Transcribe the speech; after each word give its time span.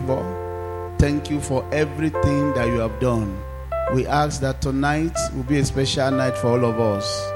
favor. 0.00 0.94
Thank 0.98 1.30
you 1.30 1.40
for 1.40 1.64
everything 1.72 2.52
that 2.54 2.66
you 2.66 2.78
have 2.78 2.98
done. 3.00 3.40
We 3.94 4.06
ask 4.06 4.40
that 4.40 4.60
tonight 4.60 5.16
will 5.34 5.44
be 5.44 5.58
a 5.58 5.64
special 5.64 6.10
night 6.10 6.36
for 6.36 6.48
all 6.48 6.64
of 6.64 6.80
us, 6.80 7.30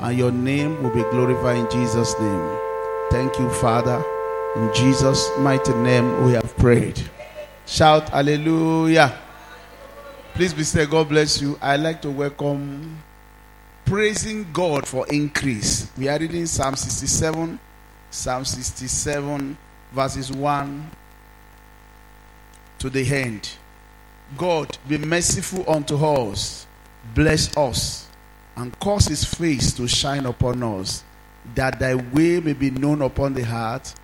and 0.00 0.16
your 0.16 0.32
name 0.32 0.82
will 0.82 0.90
be 0.90 1.02
glorified 1.10 1.58
in 1.58 1.70
Jesus' 1.70 2.18
name. 2.18 2.58
Thank 3.10 3.38
you, 3.38 3.50
Father. 3.50 4.02
In 4.56 4.70
Jesus' 4.74 5.30
mighty 5.38 5.74
name, 5.74 6.24
we 6.24 6.32
have 6.32 6.56
prayed. 6.56 7.00
Shout 7.66 8.08
hallelujah. 8.08 9.16
Please 10.34 10.54
be 10.54 10.64
said, 10.64 10.90
God 10.90 11.08
bless 11.08 11.40
you. 11.40 11.58
I 11.60 11.76
like 11.76 12.00
to 12.02 12.10
welcome 12.10 12.98
praising 13.84 14.46
God 14.52 14.86
for 14.86 15.06
increase. 15.08 15.90
We 15.98 16.08
are 16.08 16.18
reading 16.18 16.46
Psalm 16.46 16.76
67, 16.76 17.58
Psalm 18.10 18.44
67, 18.44 19.56
verses 19.92 20.32
1 20.32 20.90
to 22.80 22.90
the 22.90 23.06
end. 23.14 23.50
God, 24.36 24.76
be 24.88 24.98
merciful 24.98 25.64
unto 25.68 25.96
us, 25.96 26.66
bless 27.14 27.56
us, 27.56 28.08
and 28.56 28.78
cause 28.80 29.06
his 29.06 29.24
face 29.24 29.72
to 29.74 29.86
shine 29.86 30.26
upon 30.26 30.62
us, 30.62 31.04
that 31.54 31.78
thy 31.78 31.94
way 31.94 32.40
may 32.40 32.52
be 32.52 32.70
known 32.70 33.02
upon 33.02 33.34
the 33.34 33.44
heart, 33.44 33.94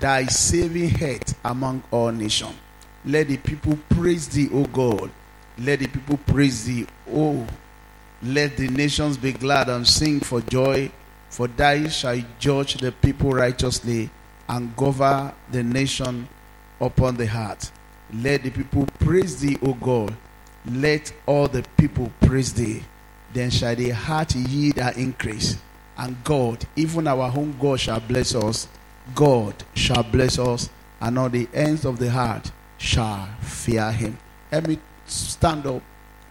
thy 0.00 0.26
saving 0.26 0.90
head 0.90 1.22
among 1.44 1.82
all 1.90 2.10
nations. 2.10 2.54
Let 3.04 3.28
the 3.28 3.36
people 3.36 3.78
praise 3.88 4.28
thee, 4.28 4.48
O 4.52 4.64
God. 4.64 5.10
Let 5.58 5.80
the 5.80 5.88
people 5.88 6.18
praise 6.18 6.64
thee, 6.64 6.86
O. 7.12 7.46
Let 8.22 8.56
the 8.56 8.68
nations 8.68 9.16
be 9.16 9.32
glad 9.32 9.68
and 9.68 9.86
sing 9.86 10.20
for 10.20 10.40
joy, 10.40 10.90
for 11.28 11.48
thou 11.48 11.88
shalt 11.88 12.24
judge 12.38 12.74
the 12.74 12.92
people 12.92 13.32
righteously 13.32 14.08
and 14.48 14.74
govern 14.76 15.32
the 15.50 15.62
nation 15.62 16.28
upon 16.80 17.16
the 17.16 17.26
heart. 17.26 17.70
Let 18.14 18.42
the 18.42 18.50
people 18.50 18.86
praise 18.98 19.40
thee, 19.40 19.58
O 19.62 19.74
God. 19.74 20.14
Let 20.66 21.12
all 21.26 21.48
the 21.48 21.64
people 21.76 22.10
praise 22.20 22.52
thee. 22.52 22.82
Then 23.32 23.50
shall 23.50 23.74
the 23.74 23.90
heart 23.90 24.34
yield 24.34 24.78
an 24.78 24.94
increase. 24.98 25.56
And 25.96 26.22
God, 26.24 26.64
even 26.76 27.06
our 27.06 27.32
own 27.36 27.56
God, 27.58 27.80
shall 27.80 28.00
bless 28.00 28.34
us. 28.34 28.68
God 29.14 29.54
shall 29.74 30.02
bless 30.02 30.38
us, 30.38 30.68
and 31.00 31.18
all 31.18 31.28
the 31.28 31.48
ends 31.52 31.84
of 31.84 31.98
the 31.98 32.10
heart 32.10 32.50
shall 32.78 33.28
fear 33.40 33.90
him. 33.90 34.16
Let 34.50 34.66
me 34.66 34.78
stand 35.06 35.66
up. 35.66 35.82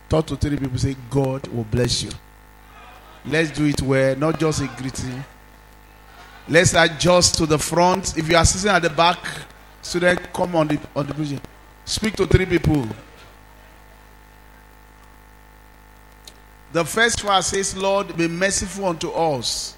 Talk 0.08 0.28
to 0.28 0.36
three 0.36 0.58
people, 0.58 0.78
say, 0.78 0.96
God 1.09 1.48
will 1.48 1.64
bless 1.64 2.04
you. 2.04 2.12
Let's 3.26 3.52
do 3.52 3.66
it 3.66 3.82
well, 3.82 4.16
not 4.16 4.40
just 4.40 4.62
a 4.62 4.68
greeting. 4.78 5.24
Let's 6.48 6.74
adjust 6.74 7.36
to 7.36 7.46
the 7.46 7.58
front. 7.58 8.18
If 8.18 8.30
you 8.30 8.36
are 8.36 8.46
sitting 8.46 8.72
at 8.72 8.82
the 8.82 8.90
back, 8.90 9.20
student, 9.82 10.34
come 10.34 10.56
on 10.56 10.68
the 10.68 10.80
on 10.96 11.08
the 11.08 11.14
bridge. 11.14 11.40
Speak 11.86 12.16
to 12.16 12.26
three 12.26 12.46
people. 12.46 12.88
The 16.74 16.86
first 16.86 17.22
verse 17.22 17.47
says, 17.47 17.75
Lord, 17.75 18.16
be 18.16 18.28
merciful 18.28 18.86
unto 18.86 19.09
us. 19.12 19.75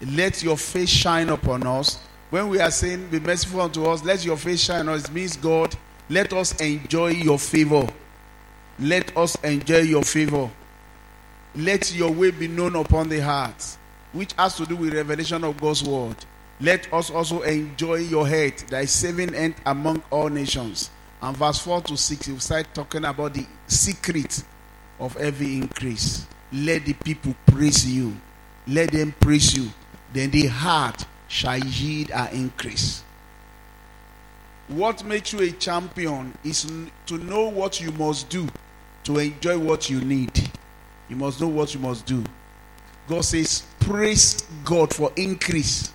Let 0.00 0.42
your 0.42 0.56
face 0.56 0.88
shine 0.88 1.28
upon 1.28 1.64
us. 1.66 2.00
When 2.30 2.48
we 2.48 2.58
are 2.58 2.70
saying, 2.70 3.08
be 3.08 3.20
merciful 3.20 3.60
unto 3.60 3.84
us, 3.84 4.02
let 4.02 4.24
your 4.24 4.36
face 4.36 4.60
shine 4.60 4.88
on 4.88 4.94
us, 4.96 5.04
it 5.04 5.12
means, 5.12 5.36
God, 5.36 5.76
let 6.08 6.32
us 6.32 6.60
enjoy 6.60 7.08
your 7.08 7.38
favor. 7.38 7.86
Let 8.78 9.16
us 9.16 9.36
enjoy 9.44 9.80
your 9.80 10.02
favor. 10.02 10.50
Let 11.54 11.94
your 11.94 12.10
way 12.10 12.30
be 12.30 12.48
known 12.48 12.74
upon 12.74 13.08
the 13.08 13.20
heart, 13.20 13.76
which 14.12 14.32
has 14.32 14.56
to 14.56 14.66
do 14.66 14.76
with 14.76 14.94
revelation 14.94 15.44
of 15.44 15.60
God's 15.60 15.84
word. 15.84 16.16
Let 16.60 16.92
us 16.92 17.10
also 17.10 17.42
enjoy 17.42 17.96
your 17.96 18.26
head, 18.26 18.58
thy 18.68 18.86
saving 18.86 19.34
end 19.34 19.54
among 19.66 20.02
all 20.10 20.28
nations. 20.28 20.90
And 21.22 21.36
verse 21.36 21.60
4 21.60 21.82
to 21.82 21.96
6, 21.96 22.28
you 22.28 22.38
start 22.40 22.66
talking 22.74 23.04
about 23.04 23.34
the 23.34 23.46
secret 23.68 24.42
of 24.98 25.16
every 25.16 25.54
increase. 25.54 26.26
Let 26.52 26.84
the 26.84 26.94
people 26.94 27.34
praise 27.46 27.86
you. 27.86 28.16
Let 28.66 28.90
them 28.90 29.14
praise 29.20 29.56
you. 29.56 29.70
Then 30.12 30.32
the 30.32 30.46
heart 30.48 31.06
shall 31.28 31.58
yield 31.58 32.10
an 32.10 32.34
increase. 32.34 33.04
What 34.66 35.04
makes 35.04 35.32
you 35.32 35.40
a 35.42 35.52
champion 35.52 36.36
is 36.42 36.70
to 37.06 37.18
know 37.18 37.48
what 37.48 37.80
you 37.80 37.92
must 37.92 38.28
do 38.28 38.48
to 39.04 39.18
enjoy 39.18 39.58
what 39.58 39.88
you 39.88 40.00
need. 40.00 40.50
You 41.08 41.16
must 41.16 41.40
know 41.40 41.48
what 41.48 41.72
you 41.72 41.80
must 41.80 42.04
do. 42.04 42.24
God 43.08 43.24
says, 43.24 43.62
Praise 43.78 44.42
God 44.64 44.92
for 44.92 45.12
increase. 45.16 45.92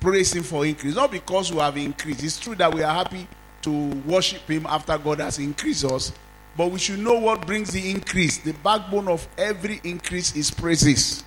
Praise 0.00 0.34
Him 0.34 0.42
for 0.42 0.66
increase. 0.66 0.94
Not 0.96 1.12
because 1.12 1.52
we 1.52 1.58
have 1.58 1.76
increased. 1.76 2.24
It's 2.24 2.38
true 2.38 2.54
that 2.56 2.74
we 2.74 2.82
are 2.82 2.92
happy 2.94 3.28
to 3.66 3.88
worship 4.06 4.48
Him 4.48 4.64
after 4.66 4.96
God 4.96 5.18
has 5.18 5.40
increased 5.40 5.84
us. 5.84 6.12
But 6.56 6.70
we 6.70 6.78
should 6.78 7.00
know 7.00 7.18
what 7.18 7.46
brings 7.46 7.72
the 7.72 7.90
increase. 7.90 8.38
The 8.38 8.52
backbone 8.52 9.08
of 9.08 9.26
every 9.36 9.80
increase 9.82 10.34
is 10.36 10.52
praises. 10.52 11.24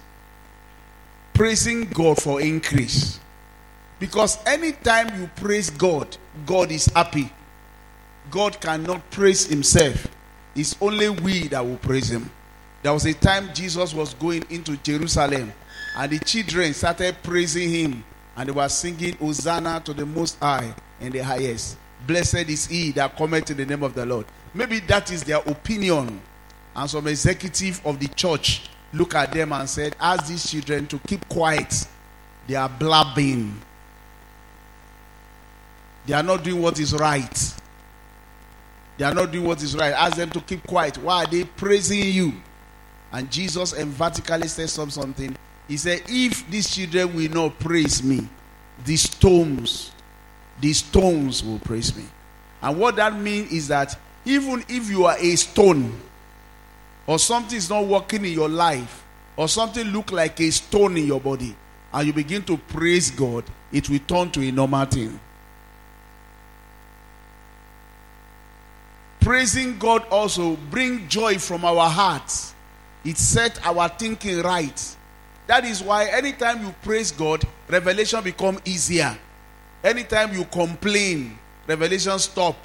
Praising 1.33 1.83
God 1.89 2.21
for 2.21 2.41
increase. 2.41 3.19
Because 3.99 4.39
anytime 4.47 5.19
you 5.19 5.29
praise 5.35 5.69
God, 5.69 6.15
God 6.45 6.71
is 6.71 6.85
happy. 6.87 7.29
God 8.31 8.59
cannot 8.61 9.11
praise 9.11 9.45
Himself. 9.45 10.07
It's 10.55 10.77
only 10.81 11.09
we 11.09 11.49
that 11.49 11.65
will 11.65 11.77
praise 11.77 12.09
Him. 12.09 12.31
There 12.81 12.93
was 12.93 13.05
a 13.05 13.13
time 13.13 13.49
Jesus 13.53 13.93
was 13.93 14.13
going 14.13 14.45
into 14.49 14.77
Jerusalem, 14.77 15.51
and 15.97 16.11
the 16.11 16.19
children 16.19 16.73
started 16.73 17.17
praising 17.21 17.69
Him, 17.69 18.03
and 18.37 18.47
they 18.47 18.53
were 18.53 18.69
singing 18.69 19.17
Hosanna 19.17 19.81
to 19.83 19.93
the 19.93 20.05
Most 20.05 20.39
High 20.39 20.73
in 21.01 21.11
the 21.11 21.19
highest. 21.19 21.75
Blessed 22.07 22.49
is 22.49 22.67
He 22.67 22.91
that 22.91 23.15
cometh 23.17 23.51
in 23.51 23.57
the 23.57 23.65
name 23.65 23.83
of 23.83 23.93
the 23.93 24.05
Lord. 24.05 24.25
Maybe 24.53 24.79
that 24.81 25.11
is 25.11 25.23
their 25.23 25.37
opinion. 25.37 26.21
And 26.75 26.89
some 26.89 27.07
executive 27.07 27.85
of 27.85 27.99
the 27.99 28.07
church 28.07 28.69
look 28.93 29.15
at 29.15 29.31
them 29.33 29.51
and 29.51 29.69
said, 29.69 29.95
Ask 29.99 30.27
these 30.27 30.49
children 30.49 30.87
to 30.87 30.99
keep 30.99 31.27
quiet. 31.27 31.87
They 32.47 32.55
are 32.55 32.69
blabbing. 32.69 33.59
They 36.05 36.13
are 36.13 36.23
not 36.23 36.43
doing 36.43 36.61
what 36.61 36.79
is 36.79 36.93
right. 36.93 37.53
They 38.97 39.05
are 39.05 39.13
not 39.13 39.31
doing 39.31 39.45
what 39.45 39.61
is 39.61 39.75
right. 39.77 39.93
Ask 39.93 40.17
them 40.17 40.29
to 40.31 40.41
keep 40.41 40.65
quiet. 40.65 40.97
Why 40.97 41.23
are 41.23 41.27
they 41.27 41.43
praising 41.43 42.11
you? 42.11 42.33
And 43.11 43.31
Jesus 43.31 43.73
emphatically 43.73 44.47
says 44.47 44.73
something. 44.73 45.35
He 45.67 45.77
said, 45.77 46.01
If 46.07 46.49
these 46.49 46.73
children 46.73 47.15
will 47.15 47.29
not 47.29 47.59
praise 47.59 48.03
me, 48.03 48.27
the 48.85 48.95
stones, 48.97 49.91
the 50.61 50.73
stones 50.73 51.43
will 51.43 51.59
praise 51.59 51.95
me. 51.95 52.03
And 52.61 52.77
what 52.77 52.97
that 52.97 53.15
means 53.15 53.51
is 53.51 53.67
that 53.69 53.97
even 54.25 54.63
if 54.67 54.89
you 54.89 55.05
are 55.05 55.17
a 55.17 55.35
stone, 55.35 55.93
or 57.07 57.17
something 57.17 57.57
is 57.57 57.69
not 57.69 57.85
working 57.85 58.25
in 58.25 58.33
your 58.33 58.49
life, 58.49 59.03
or 59.35 59.47
something 59.47 59.87
look 59.87 60.11
like 60.11 60.39
a 60.39 60.51
stone 60.51 60.97
in 60.97 61.07
your 61.07 61.21
body, 61.21 61.55
and 61.93 62.07
you 62.07 62.13
begin 62.13 62.43
to 62.43 62.57
praise 62.57 63.09
God, 63.09 63.43
it 63.71 63.89
will 63.89 63.99
turn 63.99 64.29
to 64.31 64.47
a 64.47 64.51
normal 64.51 64.85
thing. 64.85 65.19
Praising 69.21 69.77
God 69.77 70.05
also 70.09 70.55
bring 70.69 71.07
joy 71.07 71.37
from 71.37 71.65
our 71.65 71.89
hearts. 71.89 72.53
It 73.05 73.17
set 73.17 73.65
our 73.65 73.87
thinking 73.89 74.41
right. 74.41 74.95
That 75.47 75.65
is 75.65 75.81
why 75.81 76.05
anytime 76.07 76.65
you 76.65 76.73
praise 76.83 77.11
God, 77.11 77.43
revelation 77.67 78.23
become 78.23 78.59
easier. 78.65 79.17
Anytime 79.83 80.33
you 80.33 80.45
complain, 80.45 81.37
revelation 81.67 82.19
stop. 82.19 82.55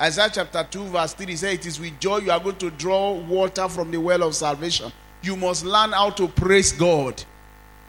Isaiah 0.00 0.30
chapter 0.32 0.66
2 0.68 0.84
verse 0.86 1.14
3 1.14 1.36
says 1.36 1.54
it 1.54 1.66
is 1.66 1.78
with 1.78 1.98
joy 2.00 2.18
you 2.18 2.32
are 2.32 2.40
going 2.40 2.56
to 2.56 2.70
draw 2.70 3.12
water 3.12 3.68
from 3.68 3.90
the 3.90 4.00
well 4.00 4.24
of 4.24 4.34
salvation. 4.34 4.90
You 5.22 5.36
must 5.36 5.64
learn 5.64 5.92
how 5.92 6.10
to 6.10 6.26
praise 6.26 6.72
God. 6.72 7.22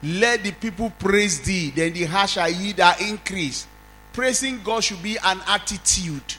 Let 0.03 0.43
the 0.43 0.51
people 0.51 0.91
praise 0.99 1.39
thee, 1.41 1.71
then 1.71 1.93
the 1.93 2.03
heart 2.03 2.29
shall 2.29 2.49
yield 2.49 2.77
that 2.77 3.01
increase. 3.01 3.65
Praising 4.11 4.61
God 4.61 4.83
should 4.83 5.01
be 5.01 5.17
an 5.23 5.41
attitude 5.47 6.35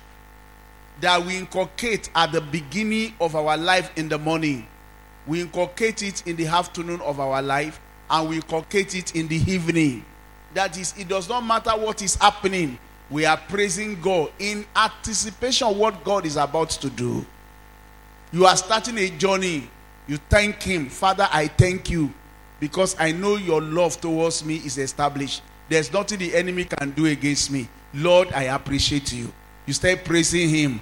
that 1.01 1.25
we 1.25 1.39
inculcate 1.39 2.09
at 2.15 2.31
the 2.31 2.41
beginning 2.41 3.15
of 3.21 3.35
our 3.35 3.57
life 3.57 3.91
in 3.97 4.09
the 4.09 4.19
morning. 4.19 4.69
We 5.27 5.41
inculcate 5.41 6.03
it 6.03 6.27
in 6.27 6.37
the 6.37 6.47
afternoon 6.47 7.01
of 7.01 7.19
our 7.19 7.43
life, 7.43 7.81
and 8.11 8.29
we 8.29 8.37
inculcate 8.37 8.95
it 8.95 9.17
in 9.17 9.27
the 9.27 9.37
evening. 9.37 10.05
That 10.55 10.79
is, 10.79 10.95
it 10.97 11.09
does 11.09 11.29
not 11.29 11.45
matter 11.45 11.71
what 11.73 12.01
is 12.03 12.15
happening. 12.15 12.79
We 13.11 13.27
are 13.27 13.37
praising 13.37 14.01
God 14.01 14.31
in 14.39 14.65
anticipation 14.75 15.69
of 15.69 15.77
what 15.77 16.03
God 16.05 16.25
is 16.25 16.37
about 16.37 16.71
to 16.71 16.89
do. 16.89 17.25
You 18.33 18.47
are 18.47 18.57
starting 18.57 18.99
a 18.99 19.11
journey. 19.11 19.69
You 20.07 20.17
thank 20.29 20.63
Him. 20.63 20.89
Father, 20.89 21.29
I 21.31 21.49
thank 21.49 21.91
you 21.91 22.13
because 22.61 22.97
I 22.99 23.13
know 23.13 23.37
your 23.37 23.61
love 23.61 24.01
towards 24.01 24.45
me 24.45 24.57
is 24.57 24.79
established. 24.79 25.43
There's 25.69 25.93
nothing 25.93 26.19
the 26.19 26.35
enemy 26.35 26.65
can 26.65 26.91
do 26.93 27.07
against 27.07 27.51
me. 27.51 27.69
Lord, 27.93 28.33
I 28.33 28.45
appreciate 28.45 29.13
you. 29.13 29.33
You 29.67 29.73
start 29.73 30.05
praising 30.05 30.49
Him. 30.49 30.81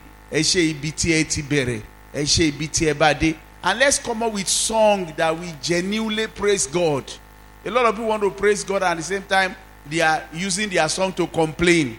And 3.65 3.79
let's 3.79 3.99
come 3.99 4.23
up 4.23 4.33
with 4.33 4.49
song 4.49 5.13
that 5.17 5.39
we 5.39 5.53
genuinely 5.63 6.27
praise 6.27 6.67
God. 6.67 7.05
A 7.65 7.71
lot 7.71 7.87
of 7.87 7.95
people 7.95 8.09
want 8.09 8.23
to 8.23 8.31
praise 8.31 8.65
God 8.65 8.83
and 8.83 8.93
at 8.93 8.97
the 8.97 9.03
same 9.03 9.23
time 9.23 9.55
they 9.89 10.01
are 10.01 10.23
using 10.33 10.69
their 10.69 10.89
song 10.89 11.13
to 11.15 11.27
complain. 11.27 11.99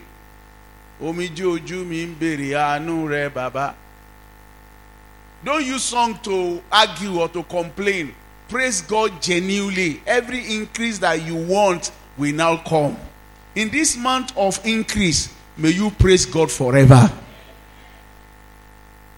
Don't 5.43 5.65
use 5.65 5.83
song 5.83 6.19
to 6.23 6.61
argue 6.71 7.19
or 7.19 7.27
to 7.29 7.43
complain. 7.43 8.13
Praise 8.47 8.81
God 8.81 9.21
genuinely. 9.21 10.01
Every 10.05 10.55
increase 10.55 10.99
that 10.99 11.25
you 11.25 11.35
want 11.35 11.91
will 12.17 12.33
now 12.33 12.57
come. 12.57 12.97
In 13.55 13.69
this 13.69 13.97
month 13.97 14.35
of 14.37 14.59
increase, 14.65 15.33
may 15.57 15.69
you 15.69 15.91
praise 15.91 16.25
God 16.25 16.51
forever. 16.51 17.11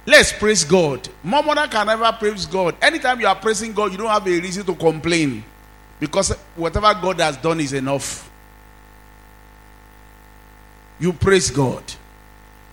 Let's 0.06 0.32
praise 0.32 0.64
God. 0.64 1.08
Murmurer 1.24 1.68
can 1.68 1.88
never 1.88 2.12
praise 2.14 2.46
God. 2.46 2.76
Anytime 2.82 3.20
you 3.20 3.28
are 3.28 3.36
praising 3.36 3.74
God, 3.74 3.92
you 3.92 3.98
don't 3.98 4.10
have 4.10 4.28
a 4.28 4.40
reason 4.40 4.66
to 4.66 4.76
complain. 4.76 5.44
Because 6.00 6.32
whatever 6.56 6.94
God 6.94 7.20
has 7.20 7.38
done 7.38 7.60
is 7.60 7.74
enough. 7.74 8.30
You 11.00 11.14
praise 11.14 11.50
God. 11.50 11.84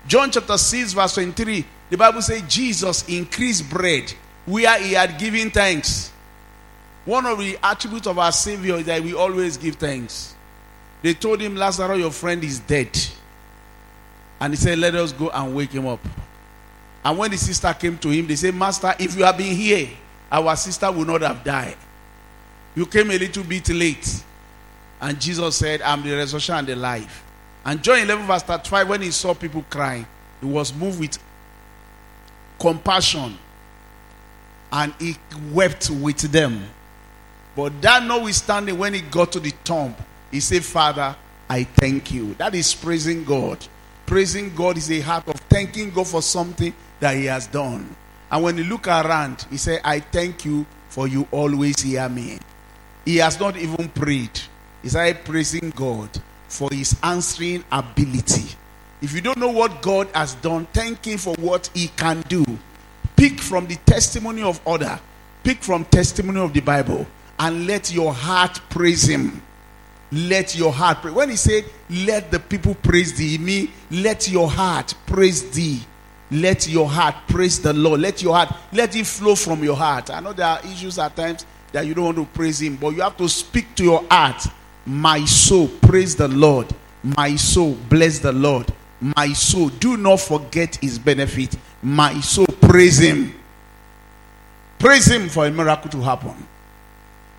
John 0.07 0.31
chapter 0.31 0.59
6, 0.59 0.93
verse 0.93 1.15
23, 1.15 1.65
the 1.91 1.97
Bible 1.97 2.23
says 2.23 2.43
Jesus 2.49 3.09
increased 3.09 3.69
bread 3.71 4.13
where 4.47 4.81
he 4.83 4.93
had 4.93 5.19
given 5.19 5.51
thanks. 5.51 6.11
One 7.05 7.27
of 7.27 7.39
the 7.39 7.59
attributes 7.63 8.07
of 8.07 8.19
our 8.19 8.33
Savior 8.33 8.77
is 8.77 8.87
that 8.87 9.03
we 9.03 9.15
always 9.15 9.57
give 9.57 9.77
thanks. 9.77 10.35
They 11.03 11.15
told 11.15 11.41
him, 11.41 11.57
Lazarus, 11.57 11.99
your 11.99 12.13
friend 12.13 12.43
is 12.45 12.61
dead. 12.61 12.97
And 14.41 14.53
he 14.53 14.57
said, 14.57 14.79
Let 14.79 14.95
us 14.95 15.13
go 15.13 15.31
and 15.31 15.55
wake 15.55 15.71
him 15.71 15.87
up. 15.87 16.01
And 17.05 17.19
when 17.19 17.31
the 17.31 17.37
sister 17.37 17.73
came 17.75 17.99
to 17.99 18.09
him, 18.09 18.27
they 18.27 18.37
said, 18.37 18.55
Master, 18.55 18.95
if 18.99 19.17
you 19.17 19.25
had 19.25 19.37
been 19.37 19.55
here, 19.55 19.89
our 20.31 20.55
sister 20.57 20.91
would 20.91 21.07
not 21.07 21.23
have 21.23 21.43
died. 21.43 21.77
You 22.75 22.87
came 22.87 23.11
a 23.11 23.19
little 23.19 23.45
bit 23.45 23.69
late. 23.69 24.25
And 25.01 25.21
Jesus 25.21 25.57
said, 25.57 25.83
I'm 25.83 26.03
the 26.03 26.13
resurrection 26.13 26.55
and 26.55 26.67
the 26.67 26.77
life. 26.77 27.25
And 27.65 27.83
John 27.83 27.99
11, 27.99 28.27
verse 28.27 28.43
35, 28.43 28.89
when 28.89 29.03
he 29.03 29.11
saw 29.11 29.35
people 29.35 29.65
crying, 29.69 30.07
he 30.41 30.47
was 30.47 30.73
moved 30.75 31.01
with 31.01 31.19
compassion 32.59 33.37
and 34.71 34.95
he 34.99 35.17
wept 35.53 35.91
with 35.91 36.19
them. 36.33 36.65
But 37.55 37.83
that 37.83 38.05
notwithstanding, 38.05 38.79
when 38.79 38.95
he 38.95 39.01
got 39.01 39.33
to 39.33 39.41
the 39.41 39.53
tomb, 39.65 39.95
he 40.31 40.41
said, 40.41 40.65
Father, 40.65 41.15
I 41.49 41.65
thank 41.65 42.13
you. 42.13 42.35
That 42.35 42.55
is 42.55 42.75
praising 42.75 43.25
God. 43.25 43.65
Praising 44.07 44.55
God 44.55 44.79
is 44.79 44.91
a 44.91 45.01
heart 45.01 45.29
of 45.29 45.35
thanking 45.51 45.91
God 45.91 46.07
for 46.07 46.23
something 46.23 46.73
that 47.01 47.15
he 47.17 47.27
has 47.27 47.47
done. 47.47 47.95
And 48.31 48.43
when 48.43 48.57
you 48.57 48.65
look 48.65 48.87
around, 48.87 49.47
he 49.51 49.59
said, 49.59 49.83
I 49.85 50.01
thank 50.01 50.45
you 50.45 50.65
for 50.89 51.07
you 51.07 51.29
always 51.31 51.81
hear 51.81 52.09
me. 52.09 52.39
He 53.05 53.17
has 53.17 53.39
not 53.41 53.57
even 53.57 53.89
prayed. 53.89 54.41
He 54.83 54.89
started 54.89 55.25
praising 55.25 55.71
God 55.71 56.11
for 56.49 56.69
his 56.71 56.97
answering 57.03 57.65
ability. 57.73 58.57
If 59.01 59.13
you 59.15 59.21
don't 59.21 59.39
know 59.39 59.51
what 59.51 59.83
God 59.83 60.09
has 60.15 60.35
done, 60.37 60.67
thank 60.73 61.05
him 61.05 61.19
for 61.19 61.35
what 61.35 61.69
he 61.75 61.89
can 61.89 62.21
do. 62.23 62.45
Pick 63.17 63.41
from 63.41 63.67
the 63.67 63.77
testimony 63.87 64.43
of 64.43 64.61
other. 64.67 65.01
Pick 65.43 65.63
from 65.63 65.85
testimony 65.87 66.41
of 66.41 66.53
the 66.53 66.61
Bible 66.61 67.07
and 67.39 67.67
let 67.67 67.93
your 67.93 68.13
heart 68.13 68.61
praise 68.71 69.09
him. 69.09 69.43
Let 70.13 70.55
your 70.55 70.73
heart 70.73 70.99
pray. 71.03 71.11
When 71.11 71.31
he 71.31 71.37
said, 71.37 71.65
Let 71.91 72.31
the 72.31 72.39
people 72.39 72.75
praise 72.75 73.15
thee, 73.15 73.39
me, 73.39 73.71
let 73.91 74.29
your 74.31 74.49
heart 74.49 74.95
praise 75.07 75.51
thee. 75.51 75.81
Let 76.31 76.69
your 76.69 76.89
heart 76.89 77.15
praise 77.29 77.61
the 77.61 77.73
Lord. 77.73 78.01
Let 78.01 78.23
your 78.23 78.35
heart, 78.35 78.55
let 78.73 78.95
it 78.95 79.07
flow 79.07 79.35
from 79.35 79.65
your 79.65 79.77
heart. 79.77 80.11
I 80.11 80.21
know 80.21 80.33
there 80.33 80.47
are 80.47 80.61
issues 80.65 80.99
at 80.99 81.17
times 81.17 81.45
that 81.73 81.87
you 81.87 81.95
don't 81.95 82.05
want 82.05 82.17
to 82.19 82.27
praise 82.27 82.61
him, 82.61 82.77
but 82.77 82.91
you 82.91 83.01
have 83.01 83.17
to 83.17 83.29
speak 83.29 83.75
to 83.77 83.85
your 83.85 84.05
heart. 84.11 84.47
My 84.87 85.25
soul, 85.25 85.69
praise 85.83 86.17
the 86.17 86.29
Lord. 86.29 86.69
My 87.03 87.37
soul, 87.37 87.77
bless 87.89 88.19
the 88.19 88.33
Lord. 88.33 88.73
My 89.01 89.33
soul, 89.33 89.69
do 89.69 89.97
not 89.97 90.21
forget 90.21 90.77
his 90.77 90.99
benefit. 90.99 91.57
My 91.83 92.21
soul, 92.21 92.47
praise 92.61 92.99
him. 92.99 93.35
Praise 94.79 95.07
him 95.07 95.29
for 95.29 95.47
a 95.47 95.51
miracle 95.51 95.91
to 95.91 96.01
happen. 96.01 96.35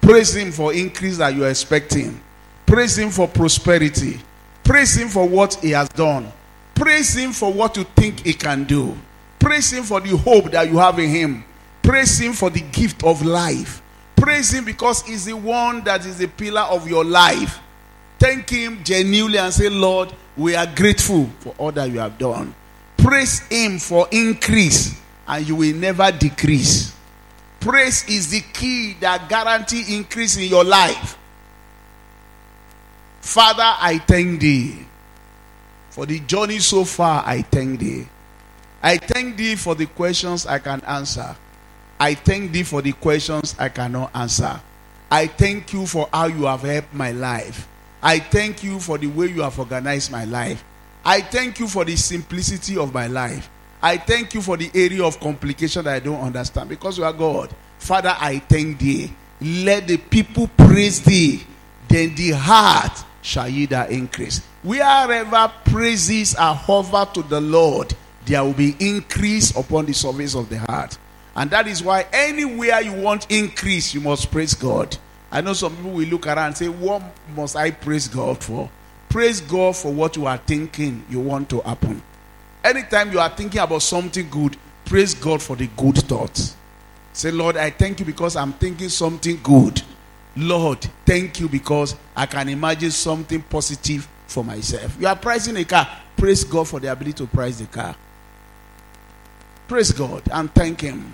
Praise 0.01 0.35
him 0.35 0.51
for 0.51 0.73
increase 0.73 1.17
that 1.17 1.33
you 1.35 1.45
are 1.45 1.49
expecting. 1.49 2.19
Praise 2.65 2.97
him 2.97 3.09
for 3.09 3.27
prosperity. 3.27 4.19
Praise 4.63 4.95
him 4.95 5.09
for 5.09 5.27
what 5.27 5.55
he 5.55 5.71
has 5.71 5.89
done. 5.89 6.31
Praise 6.73 7.15
him 7.15 7.31
for 7.31 7.53
what 7.53 7.77
you 7.77 7.83
think 7.95 8.25
he 8.25 8.33
can 8.33 8.63
do. 8.63 8.97
Praise 9.39 9.71
him 9.71 9.83
for 9.83 9.99
the 9.99 10.15
hope 10.17 10.51
that 10.51 10.69
you 10.69 10.77
have 10.77 10.97
in 10.99 11.09
him. 11.09 11.43
Praise 11.81 12.17
him 12.19 12.33
for 12.33 12.49
the 12.49 12.61
gift 12.61 13.03
of 13.03 13.21
life. 13.21 13.82
Praise 14.15 14.53
him 14.53 14.65
because 14.65 15.01
he's 15.01 15.25
the 15.25 15.35
one 15.35 15.83
that 15.83 16.05
is 16.05 16.17
the 16.17 16.27
pillar 16.27 16.61
of 16.61 16.87
your 16.87 17.03
life. 17.03 17.59
Thank 18.19 18.49
him 18.49 18.83
genuinely 18.83 19.37
and 19.37 19.53
say, 19.53 19.69
Lord, 19.69 20.13
we 20.37 20.55
are 20.55 20.67
grateful 20.67 21.25
for 21.39 21.53
all 21.57 21.71
that 21.73 21.89
you 21.89 21.99
have 21.99 22.17
done. 22.17 22.55
Praise 22.97 23.39
him 23.47 23.79
for 23.79 24.07
increase 24.11 24.99
and 25.27 25.47
you 25.47 25.55
will 25.55 25.75
never 25.75 26.11
decrease. 26.11 26.95
Praise 27.59 28.07
is 28.09 28.31
the 28.31 28.41
key 28.53 28.93
that 28.99 29.29
guarantee 29.29 29.95
increase 29.95 30.37
in 30.37 30.43
your 30.43 30.63
life. 30.63 31.17
Father, 33.21 33.63
I 33.63 33.99
thank 33.99 34.41
thee 34.41 34.85
for 35.89 36.05
the 36.05 36.19
journey 36.21 36.59
so 36.59 36.83
far. 36.83 37.23
I 37.25 37.41
thank 37.41 37.79
thee. 37.79 38.07
I 38.81 38.97
thank 38.97 39.37
thee 39.37 39.55
for 39.55 39.75
the 39.75 39.85
questions 39.85 40.45
I 40.45 40.59
can 40.59 40.81
answer. 40.81 41.35
I 42.03 42.15
thank 42.15 42.51
thee 42.51 42.63
for 42.63 42.81
the 42.81 42.91
questions 42.91 43.55
I 43.57 43.69
cannot 43.69 44.11
answer. 44.13 44.59
I 45.09 45.27
thank 45.27 45.71
you 45.71 45.85
for 45.85 46.09
how 46.11 46.25
you 46.25 46.43
have 46.43 46.63
helped 46.63 46.93
my 46.93 47.13
life. 47.13 47.65
I 48.01 48.19
thank 48.19 48.61
you 48.61 48.81
for 48.81 48.97
the 48.97 49.07
way 49.07 49.27
you 49.27 49.41
have 49.41 49.57
organized 49.57 50.11
my 50.11 50.25
life. 50.25 50.65
I 51.05 51.21
thank 51.21 51.61
you 51.61 51.67
for 51.69 51.85
the 51.85 51.95
simplicity 51.95 52.77
of 52.77 52.93
my 52.93 53.07
life. 53.07 53.49
I 53.81 53.95
thank 53.95 54.33
you 54.33 54.41
for 54.41 54.57
the 54.57 54.69
area 54.75 55.01
of 55.01 55.17
complication 55.21 55.85
that 55.85 55.93
I 55.93 55.99
don't 55.99 56.19
understand 56.19 56.67
because 56.67 56.97
you 56.97 57.05
are 57.05 57.13
God. 57.13 57.55
Father, 57.79 58.13
I 58.19 58.39
thank 58.39 58.79
thee. 58.79 59.09
Let 59.39 59.87
the 59.87 59.95
people 59.95 60.49
praise 60.57 61.01
thee. 61.01 61.43
Then 61.87 62.15
the 62.15 62.31
heart 62.31 63.01
shall 63.21 63.49
that 63.67 63.91
increase. 63.91 64.39
Wherever 64.61 65.53
praises 65.63 66.35
are 66.35 66.61
offered 66.67 67.13
to 67.13 67.23
the 67.29 67.39
Lord, 67.39 67.95
there 68.25 68.43
will 68.43 68.51
be 68.51 68.75
increase 68.81 69.55
upon 69.55 69.85
the 69.85 69.93
surface 69.93 70.35
of 70.35 70.49
the 70.49 70.59
heart. 70.59 70.97
And 71.35 71.49
that 71.51 71.67
is 71.67 71.81
why 71.81 72.05
anywhere 72.13 72.81
you 72.81 72.93
want 72.93 73.31
increase, 73.31 73.93
you 73.93 74.01
must 74.01 74.31
praise 74.31 74.53
God. 74.53 74.95
I 75.31 75.41
know 75.41 75.53
some 75.53 75.75
people 75.75 75.91
will 75.91 76.07
look 76.07 76.27
around 76.27 76.47
and 76.47 76.57
say, 76.57 76.67
What 76.69 77.01
must 77.35 77.55
I 77.55 77.71
praise 77.71 78.07
God 78.07 78.43
for? 78.43 78.69
Praise 79.09 79.41
God 79.41 79.75
for 79.75 79.91
what 79.91 80.15
you 80.15 80.25
are 80.27 80.37
thinking 80.37 81.03
you 81.09 81.19
want 81.19 81.49
to 81.49 81.61
happen. 81.61 82.01
Anytime 82.63 83.11
you 83.11 83.19
are 83.19 83.29
thinking 83.29 83.61
about 83.61 83.81
something 83.81 84.29
good, 84.29 84.57
praise 84.85 85.13
God 85.13 85.41
for 85.41 85.55
the 85.55 85.67
good 85.75 85.97
thoughts. 85.97 86.55
Say, 87.13 87.31
Lord, 87.31 87.57
I 87.57 87.69
thank 87.69 87.99
you 87.99 88.05
because 88.05 88.35
I'm 88.35 88.53
thinking 88.53 88.89
something 88.89 89.39
good. 89.43 89.81
Lord, 90.35 90.79
thank 91.05 91.39
you 91.39 91.47
because 91.47 91.95
I 92.15 92.25
can 92.25 92.49
imagine 92.49 92.91
something 92.91 93.41
positive 93.43 94.07
for 94.27 94.43
myself. 94.43 94.95
You 94.99 95.07
are 95.07 95.15
pricing 95.15 95.57
a 95.57 95.65
car. 95.65 95.87
Praise 96.17 96.43
God 96.43 96.67
for 96.67 96.79
the 96.79 96.91
ability 96.91 97.17
to 97.17 97.27
price 97.27 97.59
the 97.59 97.65
car. 97.65 97.95
Praise 99.67 99.91
God 99.91 100.23
and 100.31 100.53
thank 100.53 100.81
Him. 100.81 101.13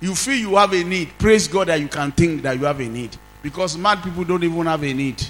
You 0.00 0.14
feel 0.14 0.36
you 0.36 0.56
have 0.56 0.72
a 0.72 0.82
need. 0.82 1.10
Praise 1.18 1.46
God 1.46 1.68
that 1.68 1.80
you 1.80 1.88
can 1.88 2.12
think 2.12 2.42
that 2.42 2.58
you 2.58 2.64
have 2.64 2.80
a 2.80 2.88
need. 2.88 3.16
Because 3.42 3.76
mad 3.76 4.02
people 4.02 4.24
don't 4.24 4.42
even 4.42 4.66
have 4.66 4.82
a 4.82 4.92
need. 4.92 5.22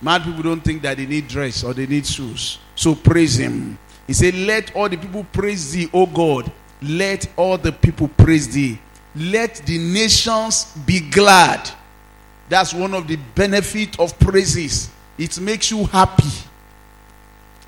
Mad 0.00 0.22
people 0.24 0.42
don't 0.42 0.62
think 0.62 0.82
that 0.82 0.96
they 0.96 1.06
need 1.06 1.26
dress 1.26 1.64
or 1.64 1.72
they 1.72 1.86
need 1.86 2.06
shoes. 2.06 2.58
So 2.74 2.94
praise 2.94 3.38
Him. 3.38 3.78
He 4.06 4.12
said, 4.12 4.34
Let 4.34 4.74
all 4.76 4.88
the 4.88 4.96
people 4.96 5.24
praise 5.32 5.72
thee, 5.72 5.88
O 5.92 6.06
God. 6.06 6.50
Let 6.82 7.28
all 7.36 7.56
the 7.56 7.72
people 7.72 8.08
praise 8.08 8.52
thee. 8.52 8.78
Let 9.14 9.56
the 9.64 9.78
nations 9.78 10.66
be 10.84 11.00
glad. 11.10 11.70
That's 12.48 12.74
one 12.74 12.94
of 12.94 13.08
the 13.08 13.16
benefit 13.34 13.98
of 13.98 14.18
praises. 14.18 14.90
It 15.18 15.40
makes 15.40 15.70
you 15.70 15.84
happy. 15.86 16.28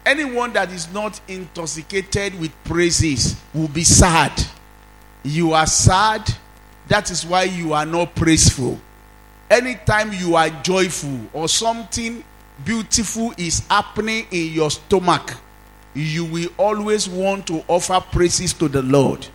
Anyone 0.04 0.52
that 0.52 0.70
is 0.70 0.92
not 0.92 1.20
intoxicated 1.28 2.38
with 2.38 2.52
praises 2.64 3.36
will 3.54 3.68
be 3.68 3.84
sad. 3.84 4.32
You 5.22 5.52
are 5.52 5.66
sad. 5.66 6.28
That 6.88 7.10
is 7.10 7.24
why 7.26 7.44
you 7.44 7.72
are 7.72 7.86
not 7.86 8.14
praiseful. 8.14 8.80
Anytime 9.50 10.12
you 10.12 10.36
are 10.36 10.50
joyful 10.62 11.20
or 11.32 11.48
something 11.48 12.24
beautiful 12.64 13.32
is 13.36 13.60
happening 13.68 14.26
in 14.30 14.52
your 14.52 14.70
stomach, 14.70 15.34
you 15.94 16.24
will 16.24 16.50
always 16.58 17.08
want 17.08 17.46
to 17.46 17.64
offer 17.68 18.00
praises 18.12 18.52
to 18.54 18.68
the 18.68 18.82
Lord. 18.82 19.26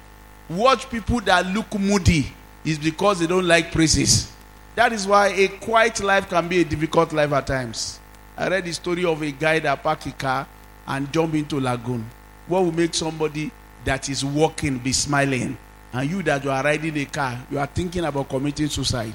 Watch 0.49 0.89
people 0.89 1.19
that 1.21 1.45
look 1.47 1.77
moody 1.79 2.27
is 2.63 2.77
because 2.77 3.19
they 3.19 3.27
don't 3.27 3.47
like 3.47 3.71
praises. 3.71 4.31
That 4.75 4.93
is 4.93 5.05
why 5.07 5.27
a 5.29 5.47
quiet 5.47 6.01
life 6.01 6.29
can 6.29 6.47
be 6.47 6.61
a 6.61 6.65
difficult 6.65 7.13
life 7.13 7.31
at 7.31 7.47
times. 7.47 7.99
I 8.37 8.49
read 8.49 8.65
the 8.65 8.73
story 8.73 9.05
of 9.05 9.21
a 9.21 9.31
guy 9.31 9.59
that 9.59 9.83
parked 9.83 10.07
a 10.07 10.11
car 10.11 10.47
and 10.87 11.11
jumped 11.13 11.35
into 11.35 11.59
lagoon. 11.59 12.09
What 12.47 12.63
will 12.63 12.71
make 12.71 12.93
somebody 12.93 13.51
that 13.85 14.09
is 14.09 14.25
walking 14.25 14.79
be 14.79 14.91
smiling? 14.91 15.57
And 15.93 16.09
you 16.09 16.23
that 16.23 16.43
you 16.43 16.49
are 16.51 16.63
riding 16.63 16.97
a 16.97 17.05
car, 17.05 17.39
you 17.51 17.59
are 17.59 17.67
thinking 17.67 18.03
about 18.03 18.27
committing 18.27 18.67
suicide. 18.67 19.13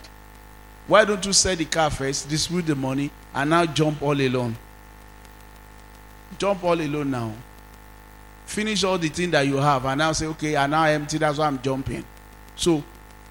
Why 0.87 1.05
don't 1.05 1.25
you 1.27 1.33
sell 1.33 1.57
the 1.57 1.65
car 1.65 1.91
first, 1.91 2.29
distribute 2.29 2.67
the 2.67 2.75
money, 2.75 3.11
and 3.35 3.51
now 3.51 3.67
jump 3.67 4.01
all 4.01 4.19
alone? 4.19 4.57
jump 6.39 6.63
all 6.65 6.81
alone 6.81 7.11
now. 7.11 7.33
Finish 8.47 8.85
all 8.85 8.97
the 8.99 9.09
thing 9.09 9.31
that 9.33 9.47
you 9.47 9.57
have 9.57 9.85
and 9.85 9.99
now 9.99 10.13
say, 10.13 10.27
okay, 10.27 10.57
I 10.57 10.67
now 10.67 10.85
empty. 10.85 11.19
That's 11.19 11.39
why 11.39 11.47
I'm 11.47 11.61
jumping. 11.61 12.05
So 12.57 12.83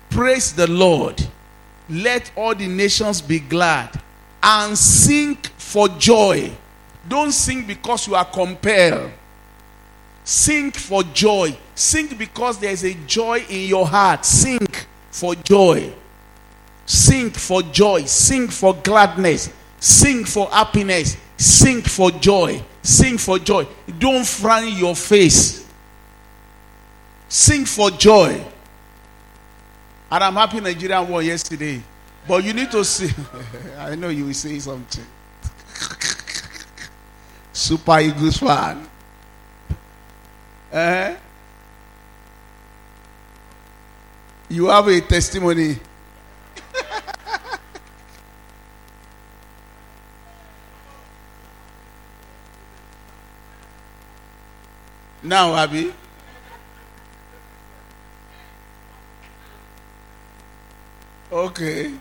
praise 0.09 0.53
the 0.53 0.69
Lord. 0.69 1.25
Let 1.89 2.31
all 2.35 2.53
the 2.53 2.67
nations 2.67 3.21
be 3.21 3.39
glad 3.39 3.99
and 4.43 4.77
sing 4.77 5.35
for 5.57 5.87
joy. 5.87 6.51
Don't 7.07 7.31
sing 7.31 7.65
because 7.65 8.07
you 8.07 8.15
are 8.15 8.25
compelled. 8.25 9.11
Sing 10.27 10.71
for 10.71 11.03
joy. 11.03 11.57
Sing 11.73 12.07
because 12.17 12.59
there 12.59 12.71
is 12.71 12.83
a 12.83 12.93
joy 13.05 13.45
in 13.47 13.69
your 13.69 13.87
heart. 13.87 14.25
Sing 14.25 14.59
for 15.09 15.35
joy. 15.35 15.89
Sing 16.85 17.29
for 17.29 17.61
joy. 17.61 18.03
Sing 18.03 18.49
for 18.49 18.73
gladness. 18.73 19.49
Sing 19.79 20.25
for 20.25 20.49
happiness. 20.49 21.15
Sing 21.37 21.81
for 21.81 22.11
joy. 22.11 22.61
Sing 22.83 23.17
for 23.17 23.39
joy. 23.39 23.65
Don't 23.99 24.27
frown 24.27 24.67
your 24.75 24.97
face. 24.97 25.65
Sing 27.29 27.63
for 27.63 27.89
joy. 27.91 28.43
And 30.11 30.23
I'm 30.25 30.33
happy 30.33 30.59
Nigeria 30.59 31.01
won 31.03 31.25
yesterday. 31.25 31.81
But 32.27 32.43
you 32.43 32.51
need 32.51 32.69
to 32.71 32.83
see. 32.83 33.11
I 33.77 33.95
know 33.95 34.09
you 34.09 34.25
will 34.25 34.33
say 34.33 34.59
something. 34.59 35.05
Super 37.53 37.99
Eagles 38.01 38.39
fan. 38.39 38.89
Eh? 40.71 41.15
You 44.49 44.67
have 44.67 44.87
a 44.87 45.01
testimony. 45.01 45.77
now, 55.23 55.55
Abby. 55.55 55.93
Okay. 61.31 61.91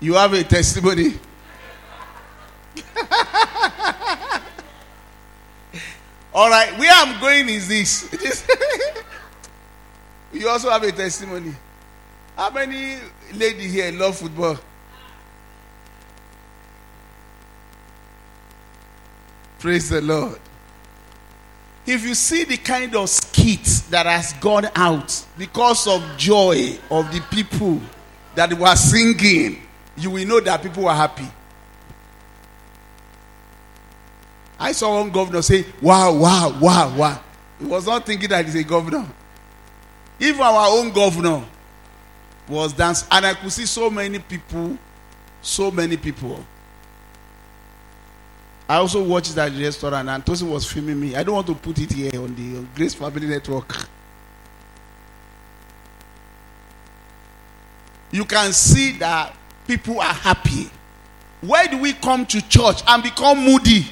You 0.00 0.14
have 0.14 0.32
a 0.32 0.44
testimony. 0.44 1.14
All 6.34 6.50
right, 6.50 6.76
where 6.76 6.90
I'm 6.92 7.20
going 7.20 7.48
is 7.48 7.68
this. 7.68 8.12
you 10.32 10.48
also 10.48 10.68
have 10.68 10.82
a 10.82 10.90
testimony. 10.90 11.54
How 12.36 12.50
many 12.50 12.96
ladies 13.34 13.72
here 13.72 13.92
love 13.92 14.16
football? 14.16 14.58
Praise 19.60 19.88
the 19.90 20.00
Lord. 20.00 20.40
If 21.86 22.02
you 22.02 22.14
see 22.14 22.42
the 22.42 22.56
kind 22.56 22.96
of 22.96 23.08
skit 23.08 23.64
that 23.90 24.06
has 24.06 24.32
gone 24.34 24.66
out 24.74 25.24
because 25.38 25.86
of 25.86 26.02
joy 26.16 26.76
of 26.90 27.12
the 27.12 27.20
people 27.30 27.80
that 28.34 28.52
were 28.52 28.74
singing, 28.74 29.62
you 29.96 30.10
will 30.10 30.26
know 30.26 30.40
that 30.40 30.62
people 30.62 30.82
were 30.84 30.92
happy. 30.92 31.28
I 34.58 34.72
saw 34.72 35.00
one 35.00 35.10
governor 35.10 35.42
say, 35.42 35.64
Wow, 35.82 36.14
wow, 36.16 36.58
wow, 36.60 36.96
wow. 36.96 37.20
He 37.58 37.66
was 37.66 37.86
not 37.86 38.06
thinking 38.06 38.28
that 38.28 38.44
he's 38.44 38.54
a 38.54 38.64
governor. 38.64 39.06
Even 40.20 40.40
our 40.40 40.78
own 40.78 40.90
governor 40.90 41.44
was 42.48 42.72
dancing. 42.72 43.08
And 43.10 43.26
I 43.26 43.34
could 43.34 43.52
see 43.52 43.66
so 43.66 43.90
many 43.90 44.18
people, 44.18 44.78
so 45.42 45.70
many 45.70 45.96
people. 45.96 46.44
I 48.68 48.76
also 48.76 49.02
watched 49.02 49.34
that 49.34 49.52
restaurant 49.52 50.08
and 50.08 50.24
Tosin 50.24 50.50
was 50.50 50.70
filming 50.70 50.98
me. 50.98 51.14
I 51.14 51.22
don't 51.22 51.34
want 51.34 51.46
to 51.48 51.54
put 51.54 51.78
it 51.78 51.92
here 51.92 52.20
on 52.20 52.34
the 52.34 52.66
Grace 52.74 52.94
Family 52.94 53.26
Network. 53.26 53.88
You 58.10 58.24
can 58.24 58.52
see 58.52 58.92
that 58.98 59.34
people 59.66 60.00
are 60.00 60.14
happy. 60.14 60.70
Why 61.40 61.66
do 61.66 61.78
we 61.78 61.92
come 61.92 62.24
to 62.26 62.40
church 62.48 62.82
and 62.86 63.02
become 63.02 63.44
moody? 63.44 63.86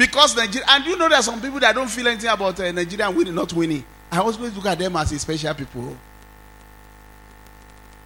Because 0.00 0.34
Nigeria, 0.34 0.64
and 0.70 0.86
you 0.86 0.96
know 0.96 1.10
there 1.10 1.18
are 1.18 1.22
some 1.22 1.38
people 1.42 1.60
that 1.60 1.74
don't 1.74 1.86
feel 1.90 2.08
anything 2.08 2.30
about 2.30 2.58
uh, 2.58 2.72
Nigeria 2.72 3.10
winning, 3.10 3.34
not 3.34 3.52
winning. 3.52 3.84
I 4.10 4.16
always 4.20 4.38
look 4.38 4.64
at 4.64 4.78
them 4.78 4.96
as 4.96 5.12
a 5.12 5.18
special 5.18 5.52
people. 5.52 5.94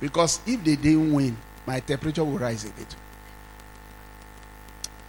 Because 0.00 0.40
if 0.44 0.64
they 0.64 0.74
didn't 0.74 1.12
win, 1.12 1.36
my 1.64 1.78
temperature 1.78 2.24
will 2.24 2.36
rise 2.36 2.64
a 2.64 2.70
bit. 2.70 2.96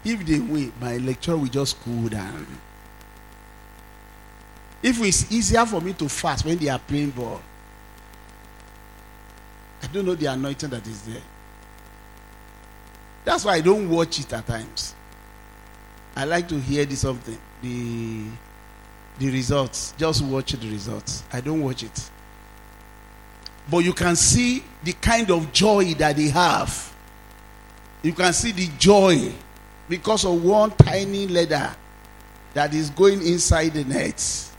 If 0.04 0.24
they 0.28 0.38
win, 0.38 0.72
my 0.80 0.98
lecture 0.98 1.36
will 1.36 1.48
just 1.48 1.82
cool 1.84 2.08
down. 2.08 2.46
If 4.84 5.02
it's 5.02 5.32
easier 5.32 5.66
for 5.66 5.82
me 5.82 5.94
to 5.94 6.08
fast 6.08 6.46
when 6.46 6.60
they 6.60 6.70
are 6.70 6.78
playing 6.78 7.10
ball, 7.10 7.42
I 9.82 9.88
don't 9.88 10.06
know 10.06 10.14
the 10.14 10.28
anointing 10.28 10.70
that 10.70 10.86
is 10.86 11.02
there. 11.02 11.24
That's 13.24 13.44
why 13.44 13.54
I 13.56 13.62
don't 13.62 13.90
watch 13.90 14.20
it 14.20 14.32
at 14.32 14.46
times. 14.46 14.95
I 16.16 16.24
like 16.24 16.48
to 16.50 16.60
hear 16.60 16.86
the 16.86 16.96
something, 16.96 17.38
the 17.62 18.24
the 19.20 19.32
results. 19.32 19.94
Just 19.98 20.24
watch 20.24 20.54
the 20.54 20.70
results. 20.70 21.24
I 21.32 21.42
don't 21.42 21.62
watch 21.62 21.84
it. 21.84 22.10
But 23.70 23.80
you 23.80 23.94
can 23.94 24.16
see 24.16 24.64
the 24.84 24.94
kind 24.94 25.32
of 25.32 25.52
joy 25.52 25.94
that 25.96 26.16
they 26.16 26.28
have. 26.30 26.94
You 28.04 28.14
can 28.14 28.34
see 28.34 28.52
the 28.52 28.68
joy 28.78 29.34
because 29.90 30.26
of 30.26 30.44
one 30.44 30.72
tiny 30.72 31.28
leather 31.28 31.74
that 32.54 32.74
is 32.74 32.90
going 32.92 33.26
inside 33.26 33.70
the 33.70 33.84
net. 33.84 34.52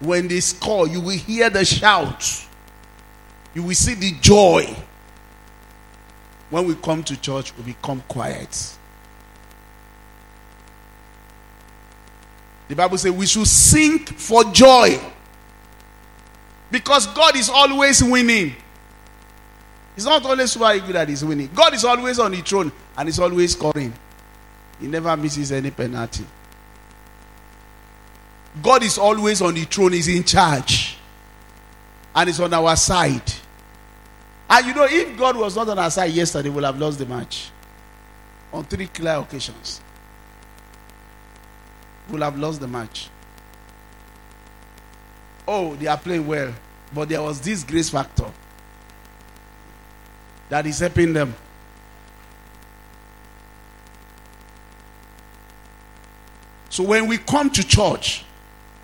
When 0.00 0.28
they 0.28 0.40
score, 0.40 0.86
you 0.86 1.00
will 1.00 1.16
hear 1.16 1.48
the 1.48 1.64
shout. 1.64 2.46
You 3.54 3.62
will 3.62 3.74
see 3.74 3.94
the 3.94 4.12
joy. 4.20 4.76
When 6.50 6.66
we 6.66 6.74
come 6.74 7.02
to 7.04 7.20
church, 7.20 7.56
we 7.56 7.64
become 7.64 8.02
quiet. 8.06 8.75
The 12.68 12.74
Bible 12.74 12.98
says 12.98 13.12
we 13.12 13.26
should 13.26 13.46
sing 13.46 13.98
for 14.00 14.44
joy. 14.44 14.98
Because 16.70 17.06
God 17.08 17.36
is 17.36 17.48
always 17.48 18.02
winning. 18.02 18.54
It's 19.96 20.04
not 20.04 20.24
always 20.26 20.52
Super 20.52 20.78
good 20.80 20.94
that 20.94 21.08
is 21.08 21.24
winning. 21.24 21.48
God 21.54 21.72
is 21.74 21.84
always 21.84 22.18
on 22.18 22.32
the 22.32 22.42
throne 22.42 22.70
and 22.96 23.08
is 23.08 23.18
always 23.18 23.52
scoring. 23.52 23.92
He 24.80 24.86
never 24.88 25.16
misses 25.16 25.52
any 25.52 25.70
penalty. 25.70 26.26
God 28.62 28.82
is 28.82 28.98
always 28.98 29.40
on 29.42 29.54
the 29.54 29.64
throne, 29.64 29.92
He's 29.92 30.08
in 30.08 30.24
charge. 30.24 30.98
And 32.14 32.28
it's 32.28 32.40
on 32.40 32.52
our 32.52 32.76
side. 32.76 33.32
And 34.48 34.66
you 34.66 34.74
know, 34.74 34.86
if 34.88 35.16
God 35.18 35.36
was 35.36 35.56
not 35.56 35.68
on 35.68 35.78
our 35.78 35.90
side 35.90 36.12
yesterday, 36.12 36.48
we 36.48 36.56
would 36.56 36.64
have 36.64 36.78
lost 36.78 36.98
the 36.98 37.06
match. 37.06 37.50
On 38.52 38.64
three 38.64 38.86
clear 38.86 39.16
occasions. 39.16 39.80
Would 42.10 42.22
have 42.22 42.38
lost 42.38 42.60
the 42.60 42.68
match. 42.68 43.08
Oh, 45.46 45.74
they 45.74 45.86
are 45.86 45.98
playing 45.98 46.26
well. 46.26 46.52
But 46.94 47.08
there 47.08 47.22
was 47.22 47.40
this 47.40 47.64
grace 47.64 47.90
factor 47.90 48.30
that 50.48 50.66
is 50.66 50.78
helping 50.78 51.12
them. 51.12 51.34
So 56.70 56.84
when 56.84 57.06
we 57.06 57.18
come 57.18 57.50
to 57.50 57.66
church, 57.66 58.24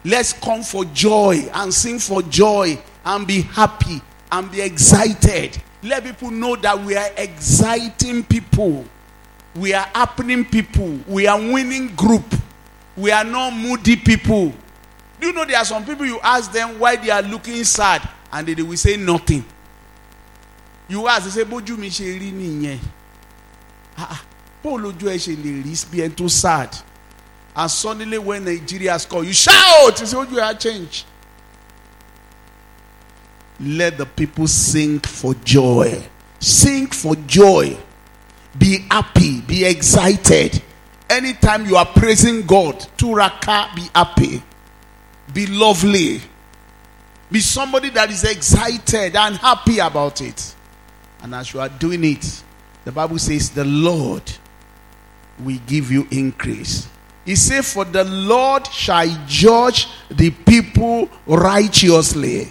let's 0.05 0.33
come 0.33 0.63
for 0.63 0.85
joy 0.87 1.49
and 1.55 1.73
sing 1.73 1.99
for 1.99 2.23
joy 2.23 2.83
and 3.05 3.27
be 3.27 3.43
happy 3.43 4.01
and 4.31 4.51
be 4.51 4.63
excited. 4.63 5.61
Let 5.83 6.05
people 6.05 6.31
know 6.31 6.57
that 6.57 6.81
we 6.81 6.97
are 6.97 7.11
exciting 7.17 8.25
people. 8.25 8.85
We 9.55 9.75
are 9.75 9.87
happening 9.95 10.45
people. 10.45 10.99
We 11.07 11.27
are 11.27 11.39
winning 11.39 11.95
group. 11.95 12.25
We 12.97 13.11
are 13.11 13.25
not 13.25 13.51
moody 13.53 13.97
people. 13.97 14.53
Do 15.21 15.27
you 15.29 15.33
know 15.33 15.45
there 15.45 15.59
are 15.59 15.65
some 15.65 15.85
people 15.85 16.05
you 16.07 16.19
ask 16.21 16.53
them 16.53 16.79
why 16.79 16.97
they 16.97 17.11
are 17.11 17.23
looking 17.23 17.63
sad 17.65 18.07
and 18.33 18.47
they, 18.47 18.55
they 18.55 18.63
will 18.63 18.77
say 18.77 18.97
nothing. 18.97 19.45
You 20.89 21.07
ask, 21.09 21.25
they 21.25 21.31
say, 21.31 21.45
Bójú 21.45 21.79
mi 21.79 21.89
ṣe 21.89 22.19
rí 22.21 22.33
nìyẹn. 22.33 22.79
Ah, 23.97 24.09
ah. 24.11 24.23
Bó 24.63 24.77
lójú 24.79 25.09
ẹ 25.09 25.17
ṣe 25.19 25.35
lè 25.37 25.63
rí 25.65 25.75
bí 25.91 26.01
ẹni 26.03 26.15
tó 26.17 26.29
sad. 26.29 26.77
And 27.55 27.71
suddenly 27.71 28.19
when 28.19 28.45
Nigeria 28.45 28.99
score, 28.99 29.25
you 29.25 29.33
shout. 29.33 30.01
You 30.01 30.07
say, 30.07 30.17
Ojú 30.17 30.39
ẹ 30.39 30.59
change. 30.59 31.05
Let 33.61 33.99
the 33.99 34.07
people 34.07 34.47
sing 34.49 34.99
for 35.01 35.35
joy. 35.45 36.03
Sing 36.41 36.87
for 36.89 37.15
joy. 37.27 37.77
Be 38.59 38.79
happy. 38.91 39.41
Be 39.41 39.65
excited. 39.65 40.63
Anytime 41.13 41.67
you 41.67 41.77
are 41.77 41.85
praising 41.85 42.47
God, 42.47 42.81
to 42.97 43.15
raka, 43.15 43.69
be 43.77 43.83
happy. 43.95 44.43
Be 45.35 45.47
lovely. 45.47 46.23
Be 47.31 47.41
somebody 47.41 47.91
that 47.91 48.11
is 48.11 48.25
excited 48.25 49.15
and 49.15 49.37
happy 49.37 49.79
about 49.79 50.23
it. 50.23 50.55
And 51.23 51.35
as 51.35 51.53
you 51.53 51.61
are 51.61 51.69
doing 51.69 52.03
it, 52.05 52.43
the 52.87 52.93
Bible 52.93 53.19
says, 53.19 53.51
The 53.51 53.65
Lord 53.67 54.23
will 55.45 55.59
give 55.67 55.91
you 55.93 56.09
increase. 56.11 56.89
He 57.27 57.37
said, 57.37 57.67
For 57.67 57.85
the 57.85 58.05
Lord 58.05 58.67
shall 58.69 59.07
judge 59.27 59.89
the 60.11 60.31
people 60.31 61.11
righteously. 61.27 62.51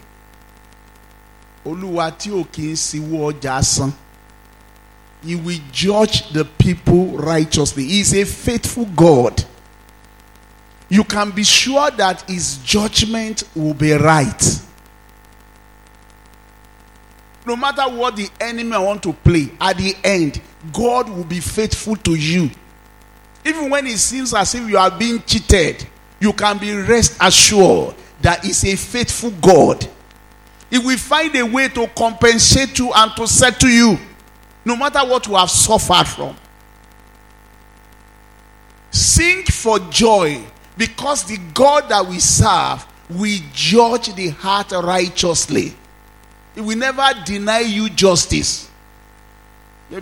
Ń 1.66 2.76
siwọ́ 2.76 3.34
ọjà 3.34 3.64
san. 3.64 3.94
He 5.24 5.36
will 5.36 5.60
judge 5.72 6.30
the 6.30 6.46
people 6.46 7.18
righteously. 7.18 7.86
He 7.86 8.00
is 8.02 8.14
a 8.14 8.26
faithful 8.26 8.86
God. 8.86 9.44
You 10.90 11.04
can 11.04 11.32
be 11.32 11.44
sure 11.44 11.90
that 11.92 12.22
his 12.30 12.58
judgment 12.58 13.44
will 13.56 13.74
be 13.74 13.94
right. 13.94 14.62
No 17.46 17.56
matter 17.56 17.84
what 17.84 18.16
the 18.16 18.30
enemy 18.40 18.78
want 18.78 19.02
to 19.04 19.14
play, 19.14 19.52
at 19.60 19.78
the 19.78 19.96
end, 20.04 20.42
God 20.74 21.10
will 21.10 21.24
be 21.24 21.40
faithful 21.40 21.96
to 21.98 22.16
you. 22.16 22.50
Even 23.46 23.70
when 23.70 23.88
it 23.88 23.98
seems 23.98 24.34
as 24.34 24.54
if 24.54 24.70
you 24.70 24.78
are 24.78 24.92
being 24.92 25.22
cheated, 25.24 25.88
you 26.20 26.34
can 26.34 26.58
be 26.60 26.76
rest 26.76 27.18
assured 27.20 27.96
that 28.22 28.44
He's 28.44 28.64
a 28.66 28.76
faithful 28.76 29.32
God. 29.42 29.88
He 30.70 30.78
will 30.78 30.98
find 30.98 31.36
a 31.36 31.44
way 31.46 31.68
to 31.70 31.88
compensate 31.88 32.78
you 32.78 32.94
and 32.94 33.12
to 33.16 33.28
settle 33.28 33.70
you, 33.70 33.98
no 34.66 34.76
matter 34.76 35.00
what 35.00 35.28
you 35.28 35.36
have 35.36 35.50
suffered 35.50 36.08
from. 36.08 36.36
Sing 38.92 39.44
for 39.44 39.80
joy 39.80 40.44
because 40.78 41.24
the 41.24 41.38
God 41.54 41.90
that 41.90 42.06
we 42.06 42.20
serve 42.20 42.86
will 43.10 43.40
judge 43.54 44.14
the 44.16 44.30
heart 44.30 44.72
righteously. 44.72 45.74
He 46.56 46.62
will 46.62 46.78
never 46.78 47.08
deny 47.26 47.62
you 47.62 47.90
justice. 47.90 48.70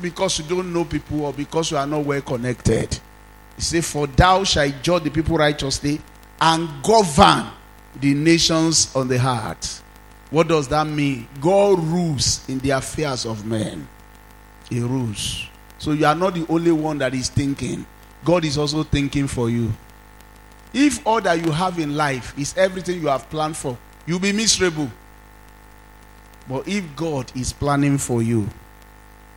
Because 0.01 0.39
you 0.39 0.45
don't 0.45 0.71
know 0.71 0.85
people 0.85 1.25
or 1.25 1.33
because 1.33 1.71
you 1.71 1.77
are 1.77 1.87
not 1.87 2.05
well 2.05 2.21
connected. 2.21 2.99
He 3.55 3.61
said, 3.61 3.85
For 3.85 4.05
thou 4.07 4.43
shalt 4.43 4.75
judge 4.83 5.03
the 5.03 5.09
people 5.09 5.37
righteously 5.37 5.99
and 6.39 6.69
govern 6.83 7.47
the 7.99 8.13
nations 8.13 8.95
on 8.95 9.07
the 9.07 9.17
heart. 9.17 9.81
What 10.29 10.47
does 10.47 10.67
that 10.67 10.85
mean? 10.85 11.27
God 11.41 11.79
rules 11.79 12.47
in 12.47 12.59
the 12.59 12.69
affairs 12.71 13.25
of 13.25 13.45
men. 13.45 13.87
He 14.69 14.79
rules. 14.81 15.47
So 15.77 15.91
you 15.91 16.05
are 16.05 16.15
not 16.15 16.35
the 16.35 16.45
only 16.49 16.71
one 16.71 16.97
that 16.99 17.13
is 17.13 17.29
thinking. 17.29 17.85
God 18.23 18.45
is 18.45 18.57
also 18.57 18.83
thinking 18.83 19.27
for 19.27 19.49
you. 19.49 19.71
If 20.73 21.05
all 21.07 21.21
that 21.21 21.43
you 21.43 21.51
have 21.51 21.79
in 21.79 21.95
life 21.95 22.37
is 22.37 22.55
everything 22.57 23.01
you 23.01 23.07
have 23.07 23.29
planned 23.29 23.57
for, 23.57 23.77
you'll 24.05 24.19
be 24.19 24.33
miserable. 24.33 24.89
But 26.47 26.67
if 26.67 26.83
God 26.95 27.31
is 27.35 27.53
planning 27.53 27.97
for 27.97 28.21
you, 28.21 28.47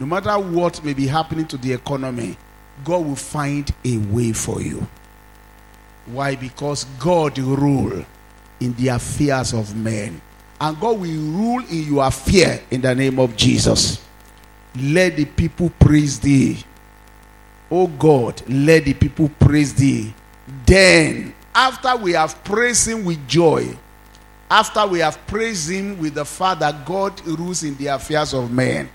no 0.01 0.07
matter 0.07 0.39
what 0.39 0.85
may 0.85 0.95
be 0.95 1.07
happening 1.07 1.47
to 1.47 1.57
the 1.57 1.73
economy, 1.73 2.37
God 2.85 3.07
will 3.07 3.17
find 3.17 3.71
a 3.85 3.99
way 3.99 4.33
for 4.33 4.61
you. 4.61 4.87
Why? 6.07 6.35
Because 6.35 6.85
God 6.99 7.39
rule 7.39 8.05
in 8.61 8.75
the 8.75 8.89
affairs 8.89 9.53
of 9.53 9.77
men. 9.77 10.21
And 10.61 10.79
God 10.81 11.01
will 11.01 11.21
rule 11.21 11.65
in 11.71 11.85
your 11.85 12.05
affair 12.05 12.61
in 12.71 12.81
the 12.81 12.95
name 12.95 13.19
of 13.19 13.37
Jesus. 13.37 14.01
Let 14.77 15.17
the 15.17 15.25
people 15.25 15.71
praise 15.79 16.19
thee. 16.19 16.65
Oh 17.71 17.87
God, 17.87 18.43
let 18.49 18.85
the 18.85 18.95
people 18.95 19.31
praise 19.39 19.75
thee. 19.75 20.15
Then, 20.67 21.35
after 21.55 21.97
we 21.97 22.13
have 22.13 22.43
praised 22.45 22.89
him 22.89 23.05
with 23.05 23.27
joy, 23.29 23.77
after 24.51 24.87
we 24.87 24.99
have 24.99 25.27
praised 25.27 25.71
him 25.71 25.99
with 25.99 26.15
the 26.15 26.25
fact 26.25 26.61
that 26.61 26.85
God 26.85 27.19
rules 27.27 27.63
in 27.63 27.77
the 27.77 27.87
affairs 27.87 28.35
of 28.35 28.51
men, 28.51 28.89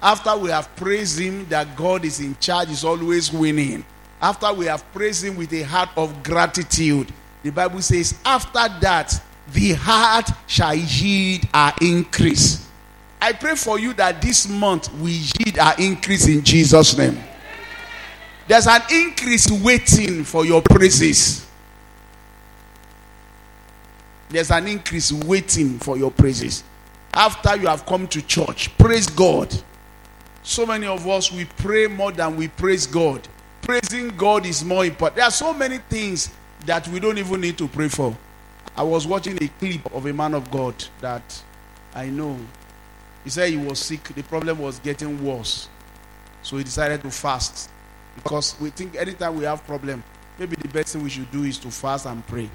after 0.00 0.36
we 0.36 0.50
have 0.50 0.74
praised 0.76 1.18
him 1.18 1.46
that 1.48 1.76
God 1.76 2.04
is 2.04 2.20
in 2.20 2.36
charge, 2.40 2.70
is 2.70 2.84
always 2.84 3.32
winning, 3.32 3.84
after 4.20 4.52
we 4.52 4.66
have 4.66 4.90
praised 4.92 5.24
him 5.24 5.36
with 5.36 5.52
a 5.52 5.62
heart 5.62 5.90
of 5.96 6.22
gratitude, 6.22 7.12
the 7.42 7.50
Bible 7.50 7.82
says, 7.82 8.14
after 8.24 8.68
that, 8.80 9.20
the 9.52 9.72
heart 9.72 10.30
shall 10.46 10.74
yield 10.74 11.42
our 11.52 11.74
increase. 11.80 12.66
I 13.22 13.32
pray 13.32 13.54
for 13.54 13.78
you 13.78 13.92
that 13.94 14.20
this 14.20 14.48
month 14.48 14.92
we 14.94 15.12
yield 15.12 15.56
our 15.60 15.76
increase 15.78 16.26
in 16.26 16.42
Jesus' 16.42 16.98
name. 16.98 17.22
There's 18.48 18.66
an 18.66 18.82
increase 18.90 19.48
waiting 19.48 20.24
for 20.24 20.44
your 20.44 20.60
praises. 20.60 21.46
There's 24.28 24.50
an 24.50 24.66
increase 24.66 25.12
waiting 25.12 25.78
for 25.78 25.96
your 25.96 26.10
praises. 26.10 26.64
After 27.14 27.54
you 27.54 27.68
have 27.68 27.86
come 27.86 28.08
to 28.08 28.20
church, 28.22 28.76
praise 28.76 29.06
God. 29.06 29.54
So 30.42 30.66
many 30.66 30.88
of 30.88 31.06
us, 31.06 31.30
we 31.30 31.44
pray 31.44 31.86
more 31.86 32.10
than 32.10 32.34
we 32.36 32.48
praise 32.48 32.88
God. 32.88 33.28
Praising 33.60 34.08
God 34.16 34.46
is 34.46 34.64
more 34.64 34.84
important. 34.84 35.14
There 35.14 35.24
are 35.26 35.30
so 35.30 35.54
many 35.54 35.78
things 35.78 36.28
that 36.66 36.88
we 36.88 36.98
don't 36.98 37.18
even 37.18 37.40
need 37.40 37.56
to 37.58 37.68
pray 37.68 37.86
for. 37.86 38.16
I 38.76 38.82
was 38.82 39.06
watching 39.06 39.40
a 39.40 39.46
clip 39.60 39.94
of 39.94 40.06
a 40.06 40.12
man 40.12 40.34
of 40.34 40.50
God 40.50 40.74
that 41.00 41.22
I 41.94 42.06
know. 42.06 42.36
He 43.24 43.30
said 43.30 43.50
he 43.50 43.56
was 43.56 43.78
sick. 43.78 44.02
The 44.14 44.22
problem 44.22 44.58
was 44.58 44.78
getting 44.80 45.24
worse. 45.24 45.68
So 46.42 46.56
he 46.56 46.64
decided 46.64 47.02
to 47.02 47.10
fast. 47.10 47.70
Because 48.16 48.56
we 48.60 48.70
think 48.70 48.96
anytime 48.96 49.36
we 49.36 49.44
have 49.44 49.64
problem, 49.66 50.02
maybe 50.38 50.56
the 50.56 50.68
best 50.68 50.92
thing 50.92 51.02
we 51.02 51.10
should 51.10 51.30
do 51.30 51.44
is 51.44 51.58
to 51.58 51.70
fast 51.70 52.06
and 52.06 52.26
pray. 52.26 52.48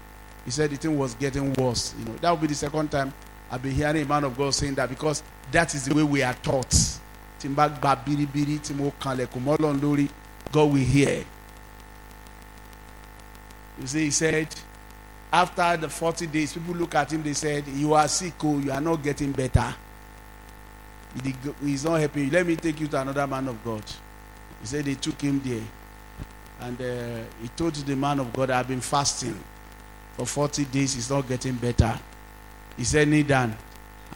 He 0.45 0.51
said 0.51 0.69
the 0.69 0.77
thing 0.77 0.97
was 0.97 1.15
getting 1.15 1.53
worse. 1.53 1.93
You 1.97 2.05
know, 2.05 2.13
that 2.17 2.29
will 2.29 2.37
be 2.37 2.47
the 2.47 2.55
second 2.55 2.91
time 2.91 3.13
I've 3.49 3.63
been 3.63 3.71
hearing 3.71 4.01
a 4.01 4.05
man 4.05 4.23
of 4.25 4.37
God 4.37 4.53
saying 4.53 4.75
that 4.75 4.89
because 4.89 5.23
that 5.51 5.73
is 5.73 5.85
the 5.85 5.95
way 5.95 6.03
we 6.03 6.21
are 6.21 6.33
taught. 6.35 6.73
God 10.51 10.71
will 10.71 10.75
hear. 10.75 11.25
You 13.79 13.87
see, 13.87 14.05
he 14.05 14.11
said, 14.11 14.47
after 15.31 15.77
the 15.77 15.89
40 15.89 16.27
days, 16.27 16.53
people 16.53 16.73
look 16.73 16.95
at 16.95 17.11
him, 17.11 17.21
they 17.23 17.33
said, 17.33 17.67
You 17.67 17.93
are 17.93 18.07
sick, 18.07 18.33
oh, 18.43 18.57
you 18.59 18.71
are 18.71 18.81
not 18.81 19.03
getting 19.03 19.31
better. 19.31 19.75
He's 21.61 21.85
not 21.85 21.99
helping 21.99 22.25
you. 22.25 22.31
Let 22.31 22.45
me 22.45 22.55
take 22.55 22.79
you 22.79 22.87
to 22.87 23.01
another 23.01 23.27
man 23.27 23.47
of 23.47 23.63
God. 23.63 23.83
He 24.61 24.67
said 24.67 24.85
they 24.85 24.95
took 24.95 25.19
him 25.21 25.41
there. 25.43 25.63
And 26.59 26.81
uh, 26.81 27.23
he 27.41 27.47
told 27.49 27.75
the 27.75 27.95
man 27.95 28.19
of 28.19 28.33
God, 28.33 28.49
I've 28.49 28.67
been 28.67 28.81
fasting 28.81 29.37
for 30.17 30.25
40 30.25 30.65
days, 30.65 30.97
it's 30.97 31.11
not 31.11 31.27
getting 31.27 31.53
better. 31.53 31.97
He 32.75 32.83
said, 32.83 33.07
kneel 33.07 33.25
down. 33.25 33.55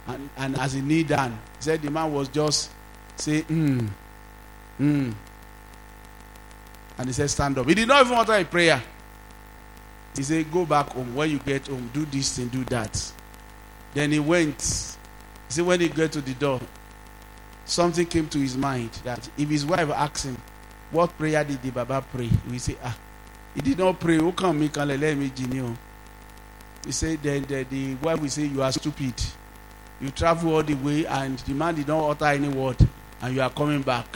And, 0.08 0.28
and 0.36 0.58
as 0.58 0.72
he 0.72 0.80
kneel 0.80 1.06
down, 1.06 1.30
he 1.30 1.62
said 1.62 1.80
the 1.80 1.92
man 1.92 2.12
was 2.12 2.26
just 2.26 2.70
say, 3.14 3.42
hmm, 3.42 3.86
hmm. 4.78 5.12
And 6.98 7.06
he 7.06 7.12
said, 7.12 7.30
stand 7.30 7.56
up. 7.56 7.68
He 7.68 7.74
did 7.76 7.86
not 7.86 8.04
even 8.04 8.18
utter 8.18 8.32
a 8.34 8.44
prayer. 8.44 8.82
He 10.16 10.24
said, 10.24 10.50
go 10.52 10.66
back 10.66 10.88
home. 10.88 11.14
When 11.14 11.30
you 11.30 11.38
get 11.38 11.68
home, 11.68 11.88
do 11.94 12.04
this 12.04 12.36
and 12.38 12.50
do 12.50 12.64
that. 12.64 13.12
Then 13.94 14.10
he 14.10 14.18
went. 14.18 14.60
He 14.60 15.52
said, 15.54 15.64
when 15.64 15.80
he 15.80 15.88
got 15.88 16.10
to 16.12 16.20
the 16.20 16.34
door, 16.34 16.60
something 17.64 18.06
came 18.06 18.28
to 18.28 18.38
his 18.38 18.56
mind 18.56 18.90
that 19.04 19.28
if 19.38 19.48
his 19.48 19.64
wife 19.64 19.90
asked 19.90 20.24
him, 20.26 20.36
what 20.90 21.16
prayer 21.16 21.42
did 21.44 21.62
the 21.62 21.70
Baba 21.70 22.04
pray? 22.12 22.28
He 22.50 22.58
say, 22.58 22.76
ah, 22.84 22.96
he 23.54 23.60
did 23.60 23.78
not 23.78 23.98
pray. 23.98 24.16
Who 24.16 24.32
can 24.32 24.58
make 24.58 24.76
and 24.76 25.00
let 25.00 25.16
me 25.16 25.30
genio? 25.34 25.74
He 26.84 26.92
said, 26.92 27.22
then 27.22 27.42
the, 27.44 27.62
the 27.64 27.94
wife 27.96 28.20
will 28.20 28.28
say, 28.28 28.44
you 28.44 28.62
are 28.62 28.72
stupid. 28.72 29.14
You 30.00 30.10
travel 30.10 30.54
all 30.56 30.62
the 30.62 30.74
way 30.74 31.06
and 31.06 31.38
the 31.40 31.54
man 31.54 31.76
did 31.76 31.88
not 31.88 32.10
utter 32.10 32.24
any 32.26 32.48
word 32.48 32.76
and 33.22 33.34
you 33.34 33.40
are 33.40 33.50
coming 33.50 33.82
back. 33.82 34.06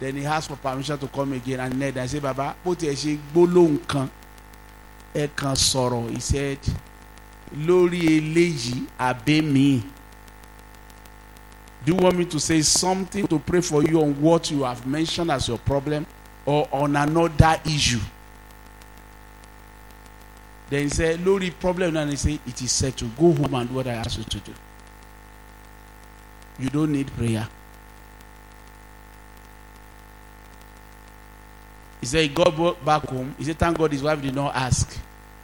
Then 0.00 0.16
he 0.16 0.26
asked 0.26 0.48
for 0.48 0.56
permission 0.56 0.98
to 0.98 1.06
come 1.08 1.32
again 1.34 1.60
and 1.60 1.80
then 1.80 1.96
I 1.98 2.06
said, 2.06 2.22
Baba, 2.22 2.56
put 2.64 2.82
a 2.82 2.86
ṣe 2.86 3.18
gbólóhùn 3.32 3.86
kan 3.86 4.10
ẹ. 5.14 6.10
He 6.14 6.20
said, 6.20 6.58
lórí 7.56 8.00
eléyìí 8.18 8.86
àbẹ́ 8.98 9.42
mi. 9.42 9.82
Do 11.84 11.92
you 11.92 11.98
want 11.98 12.16
me 12.16 12.24
to 12.26 12.38
say 12.40 12.60
something 12.62 13.26
to 13.28 13.38
pray 13.38 13.60
for 13.62 13.82
you 13.82 14.02
on 14.02 14.20
what 14.20 14.50
you 14.50 14.64
have 14.64 14.86
mentioned 14.86 15.30
as 15.30 15.48
your 15.48 15.58
problem 15.58 16.06
or 16.44 16.68
on 16.72 16.94
another 16.94 17.58
issue? 17.64 18.00
Then 20.68 20.84
he 20.84 20.88
said, 20.90 21.24
Lori 21.24 21.50
problem 21.50 21.96
and 21.96 22.10
he 22.10 22.16
said, 22.16 22.38
It 22.46 22.62
is 22.62 22.70
settled. 22.70 23.16
Go 23.16 23.32
home 23.32 23.54
and 23.54 23.68
do 23.68 23.74
what 23.74 23.86
I 23.86 23.92
ask 23.94 24.18
you 24.18 24.24
to 24.24 24.38
do. 24.38 24.54
You 26.58 26.68
don't 26.68 26.92
need 26.92 27.10
prayer. 27.16 27.48
He 32.00 32.06
said 32.06 32.22
he 32.22 32.28
got 32.28 32.84
back 32.84 33.02
home. 33.08 33.34
He 33.38 33.44
said, 33.44 33.58
Thank 33.58 33.78
God 33.78 33.90
his 33.92 34.02
wife 34.02 34.20
did 34.20 34.34
not 34.34 34.54
ask. 34.54 34.96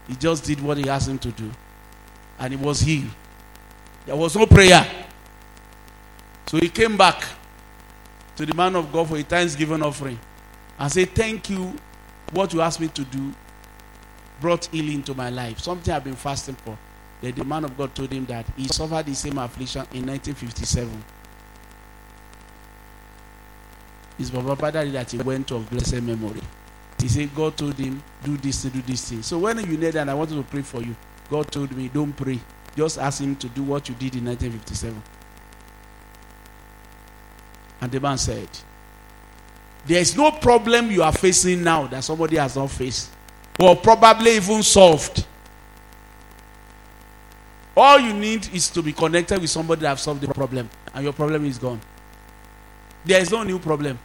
He 0.07 0.14
just 0.14 0.44
did 0.44 0.61
what 0.61 0.77
he 0.77 0.88
asked 0.88 1.09
him 1.09 1.18
to 1.18 1.33
do. 1.33 1.51
And 2.38 2.53
he 2.55 2.57
was 2.62 2.81
healed. 2.81 3.11
There 4.05 4.14
was 4.14 4.37
no 4.37 4.46
prayer. 4.46 5.06
So 6.47 6.59
he 6.59 6.69
came 6.69 6.97
back 6.97 7.25
to 8.37 8.47
the 8.47 8.55
man 8.55 8.77
of 8.77 8.93
God 8.93 9.09
for 9.09 9.17
a 9.17 9.23
thanksgiving 9.23 9.83
offering 9.83 10.19
and 10.79 10.93
said, 10.93 11.11
Thank 11.11 11.51
you. 11.51 11.75
What 12.33 12.53
you 12.53 12.61
asked 12.61 12.81
me 12.81 12.89
to 12.89 13.05
do 13.05 13.33
brought 14.41 14.67
healing 14.67 15.03
to 15.05 15.15
my 15.15 15.31
life. 15.31 15.61
Something 15.61 15.95
I've 15.95 16.05
been 16.05 16.17
fasting 16.17 16.57
for. 16.57 16.77
Then 17.21 17.35
the 17.35 17.45
man 17.45 17.65
of 17.65 17.77
God 17.77 17.95
told 17.95 18.13
him 18.13 18.27
that 18.27 18.47
he 18.57 18.69
suffered 18.69 19.07
the 19.07 19.15
same 19.15 19.39
affliction 19.39 19.83
in 19.93 20.07
1957. 20.07 21.05
His 24.19 24.31
Father 24.31 24.91
that 24.91 25.11
he 25.11 25.19
went 25.19 25.51
of 25.51 25.69
blessed 25.71 26.03
memory. 26.03 26.41
He 27.01 27.09
said, 27.09 27.35
God 27.35 27.57
told 27.57 27.75
him, 27.75 28.03
do 28.25 28.37
this, 28.39 28.63
do 28.63 28.83
this 28.83 29.09
thing. 29.11 29.23
So 29.23 29.39
when 29.39 29.59
you 29.59 29.77
need 29.77 29.93
that, 29.93 30.09
I 30.09 30.15
wanted 30.15 30.37
to 30.37 30.43
pray 30.43 30.63
for 30.63 30.83
you. 30.83 30.97
God 31.31 31.51
told 31.53 31.73
me, 31.77 31.89
don't 31.89 32.13
pray. 32.13 32.41
Just 32.77 32.99
ask 32.99 33.21
him 33.21 33.37
to 33.37 33.49
do 33.49 33.63
what 33.63 33.89
you 33.89 33.95
did 33.95 34.17
in 34.17 34.25
1957. 34.25 35.03
And 37.81 37.91
the 37.91 38.01
man 38.01 38.19
said, 38.19 38.49
There 39.87 40.01
is 40.01 40.17
no 40.17 40.31
problem 40.31 40.91
you 40.91 41.03
are 41.03 41.12
facing 41.12 41.62
now 41.62 41.87
that 41.89 42.05
somebody 42.05 42.37
has 42.37 42.57
not 42.57 42.71
faced, 42.71 43.11
or 43.59 43.77
probably 43.77 44.37
even 44.37 44.62
solved. 44.62 45.27
All 47.77 48.01
you 48.01 48.15
need 48.15 48.49
is 48.55 48.71
to 48.71 48.83
be 48.83 48.93
connected 48.93 49.39
with 49.41 49.51
somebody 49.51 49.83
that 49.83 49.91
has 49.91 50.01
solved 50.01 50.23
the 50.23 50.33
problem, 50.33 50.71
and 50.95 51.05
your 51.05 51.12
problem 51.12 51.45
is 51.45 51.59
gone. 51.59 51.81
There 53.05 53.21
is 53.21 53.31
no 53.31 53.43
new 53.43 53.59
problem. 53.59 53.99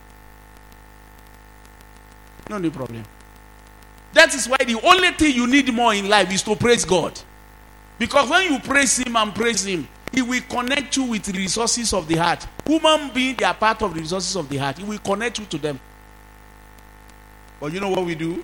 No 2.49 2.57
new 2.57 2.69
problem. 2.69 3.03
That 4.13 4.33
is 4.35 4.47
why 4.47 4.57
the 4.57 4.79
only 4.83 5.11
thing 5.11 5.33
you 5.35 5.47
need 5.47 5.73
more 5.73 5.93
in 5.93 6.09
life 6.09 6.31
is 6.33 6.43
to 6.43 6.55
praise 6.55 6.83
God. 6.83 7.17
Because 7.97 8.29
when 8.29 8.51
you 8.51 8.59
praise 8.59 8.97
Him 8.97 9.15
and 9.15 9.33
praise 9.33 9.65
Him, 9.65 9.87
He 10.11 10.21
will 10.21 10.41
connect 10.49 10.97
you 10.97 11.03
with 11.03 11.23
the 11.23 11.37
resources 11.37 11.93
of 11.93 12.07
the 12.07 12.15
heart. 12.15 12.45
Human 12.65 13.11
being, 13.13 13.35
they 13.35 13.45
are 13.45 13.53
part 13.53 13.81
of 13.81 13.93
the 13.93 14.01
resources 14.01 14.35
of 14.35 14.49
the 14.49 14.57
heart. 14.57 14.77
He 14.77 14.83
will 14.83 14.99
connect 14.99 15.39
you 15.39 15.45
to 15.45 15.57
them. 15.57 15.79
But 17.59 17.71
you 17.71 17.79
know 17.79 17.89
what 17.89 18.05
we 18.05 18.15
do? 18.15 18.43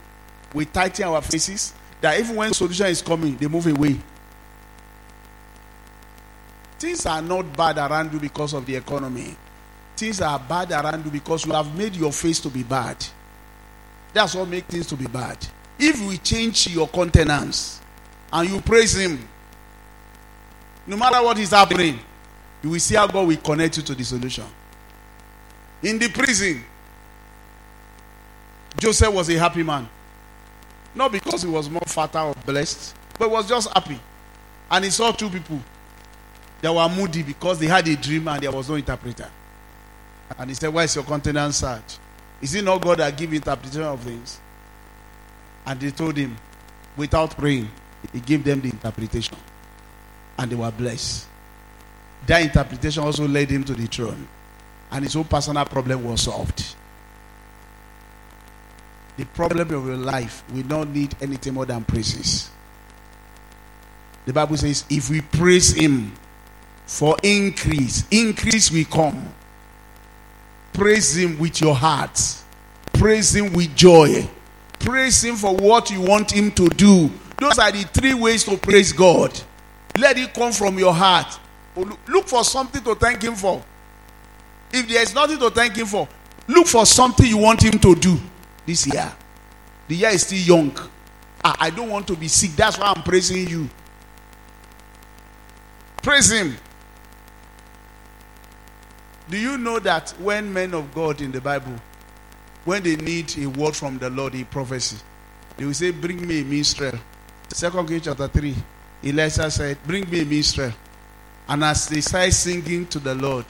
We 0.53 0.65
tighten 0.65 1.05
our 1.05 1.21
faces 1.21 1.73
that 1.99 2.19
even 2.19 2.35
when 2.35 2.53
solution 2.53 2.85
is 2.87 3.01
coming, 3.01 3.35
they 3.35 3.47
move 3.47 3.67
away. 3.67 3.99
Things 6.79 7.05
are 7.05 7.21
not 7.21 7.55
bad 7.57 7.77
around 7.77 8.13
you 8.13 8.19
because 8.19 8.53
of 8.53 8.65
the 8.65 8.75
economy. 8.75 9.35
Things 9.97 10.21
are 10.21 10.39
bad 10.39 10.71
around 10.71 11.03
you 11.05 11.11
because 11.11 11.45
you 11.45 11.51
have 11.53 11.75
made 11.75 11.95
your 11.95 12.11
face 12.13 12.39
to 12.41 12.49
be 12.49 12.63
bad. 12.63 13.03
That's 14.13 14.35
what 14.35 14.47
makes 14.47 14.67
things 14.67 14.87
to 14.87 14.95
be 14.95 15.07
bad. 15.07 15.37
If 15.79 15.99
we 16.07 16.17
change 16.19 16.67
your 16.67 16.87
countenance 16.87 17.81
and 18.31 18.49
you 18.49 18.61
praise 18.61 18.95
Him, 18.95 19.27
no 20.87 20.95
matter 20.95 21.21
what 21.21 21.37
is 21.37 21.51
happening, 21.51 21.99
you 22.63 22.69
will 22.69 22.79
see 22.79 22.95
how 22.95 23.05
God 23.07 23.27
will 23.27 23.37
connect 23.37 23.77
you 23.77 23.83
to 23.83 23.93
the 23.93 24.03
solution. 24.03 24.45
In 25.83 25.99
the 25.99 26.09
prison, 26.09 26.63
Joseph 28.79 29.13
was 29.13 29.29
a 29.29 29.37
happy 29.37 29.63
man. 29.63 29.87
Not 30.95 31.11
because 31.11 31.43
he 31.43 31.49
was 31.49 31.69
more 31.69 31.83
fertile 31.85 32.29
or 32.29 32.35
blessed, 32.45 32.95
but 33.19 33.29
was 33.29 33.47
just 33.47 33.69
happy. 33.73 33.99
And 34.71 34.85
he 34.85 34.91
saw 34.91 35.11
two 35.11 35.29
people 35.29 35.59
that 36.61 36.73
were 36.73 36.89
moody 36.89 37.21
because 37.21 37.59
they 37.59 37.67
had 37.67 37.87
a 37.87 37.95
dream 37.95 38.27
and 38.27 38.41
there 38.41 38.51
was 38.51 38.69
no 38.69 38.75
interpreter. 38.75 39.29
And 40.37 40.49
he 40.49 40.55
said, 40.55 40.73
Why 40.73 40.83
is 40.83 40.95
your 40.95 41.03
countenance 41.03 41.57
sad? 41.57 41.83
Is 42.41 42.55
it 42.55 42.63
not 42.63 42.81
God 42.81 42.99
that 42.99 43.15
give 43.17 43.33
interpretation 43.33 43.83
of 43.83 43.99
things? 44.01 44.39
And 45.65 45.79
they 45.79 45.91
told 45.91 46.15
him, 46.17 46.35
without 46.95 47.35
praying, 47.37 47.69
he 48.13 48.19
gave 48.19 48.43
them 48.43 48.61
the 48.61 48.69
interpretation. 48.69 49.37
And 50.37 50.51
they 50.51 50.55
were 50.55 50.71
blessed. 50.71 51.25
Their 52.25 52.41
interpretation 52.41 53.03
also 53.03 53.27
led 53.27 53.49
him 53.49 53.63
to 53.63 53.73
the 53.73 53.87
throne. 53.87 54.27
And 54.91 55.03
his 55.03 55.15
own 55.15 55.25
personal 55.25 55.65
problem 55.65 56.03
was 56.03 56.21
solved. 56.21 56.75
The 59.17 59.25
problem 59.25 59.73
of 59.73 59.85
your 59.87 59.97
life 59.97 60.43
will 60.53 60.65
not 60.65 60.89
need 60.89 61.15
anything 61.21 61.55
more 61.55 61.65
than 61.65 61.83
praises. 61.83 62.49
The 64.25 64.33
Bible 64.33 64.57
says, 64.57 64.85
if 64.89 65.09
we 65.09 65.21
praise 65.21 65.73
him 65.73 66.13
for 66.85 67.17
increase, 67.23 68.05
increase 68.11 68.69
will 68.71 68.85
come. 68.85 69.33
Praise 70.73 71.17
him 71.17 71.39
with 71.39 71.59
your 71.61 71.73
heart. 71.73 72.21
Praise 72.93 73.35
him 73.35 73.53
with 73.53 73.75
joy. 73.75 74.29
Praise 74.79 75.23
him 75.23 75.35
for 75.35 75.55
what 75.55 75.89
you 75.89 76.01
want 76.01 76.31
him 76.31 76.51
to 76.51 76.67
do. 76.69 77.09
Those 77.39 77.57
are 77.57 77.71
the 77.71 77.83
three 77.83 78.13
ways 78.13 78.43
to 78.43 78.57
praise 78.57 78.91
God. 78.91 79.31
Let 79.97 80.17
it 80.17 80.33
come 80.33 80.51
from 80.51 80.77
your 80.77 80.93
heart. 80.93 81.39
Look 82.07 82.27
for 82.27 82.43
something 82.43 82.83
to 82.83 82.95
thank 82.95 83.21
him 83.21 83.35
for. 83.35 83.63
If 84.71 84.87
there 84.87 85.01
is 85.01 85.13
nothing 85.13 85.39
to 85.39 85.49
thank 85.49 85.75
him 85.75 85.87
for, 85.87 86.07
look 86.47 86.67
for 86.67 86.85
something 86.85 87.25
you 87.25 87.37
want 87.37 87.63
him 87.63 87.79
to 87.79 87.95
do 87.95 88.17
this 88.65 88.85
year. 88.85 89.11
The 89.87 89.95
year 89.95 90.09
is 90.09 90.23
still 90.23 90.39
young. 90.39 90.77
I 91.43 91.69
don't 91.69 91.89
want 91.89 92.07
to 92.07 92.15
be 92.15 92.27
sick. 92.27 92.51
That's 92.51 92.77
why 92.77 92.93
I'm 92.95 93.01
praising 93.03 93.47
you. 93.47 93.69
Praise 96.03 96.31
him. 96.31 96.55
Do 99.29 99.37
you 99.37 99.57
know 99.57 99.79
that 99.79 100.11
when 100.19 100.53
men 100.53 100.73
of 100.73 100.93
God 100.93 101.21
in 101.21 101.31
the 101.31 101.41
Bible, 101.41 101.73
when 102.65 102.83
they 102.83 102.95
need 102.97 103.37
a 103.37 103.47
word 103.47 103.75
from 103.75 103.97
the 103.97 104.09
Lord, 104.09 104.35
a 104.35 104.43
prophecy, 104.43 104.97
they 105.57 105.65
will 105.65 105.73
say, 105.73 105.91
Bring 105.91 106.25
me 106.25 106.41
a 106.41 106.43
minstrel. 106.43 106.93
Second 107.53 107.87
Kings 107.87 108.03
chapter 108.03 108.27
3, 108.27 108.55
Elisha 109.03 109.49
said, 109.51 109.77
Bring 109.85 110.09
me 110.09 110.21
a 110.21 110.25
minstrel. 110.25 110.71
And 111.47 111.63
as 111.63 111.87
they 111.87 112.01
started 112.01 112.33
singing 112.33 112.85
to 112.87 112.99
the 112.99 113.15
Lord 113.15 113.45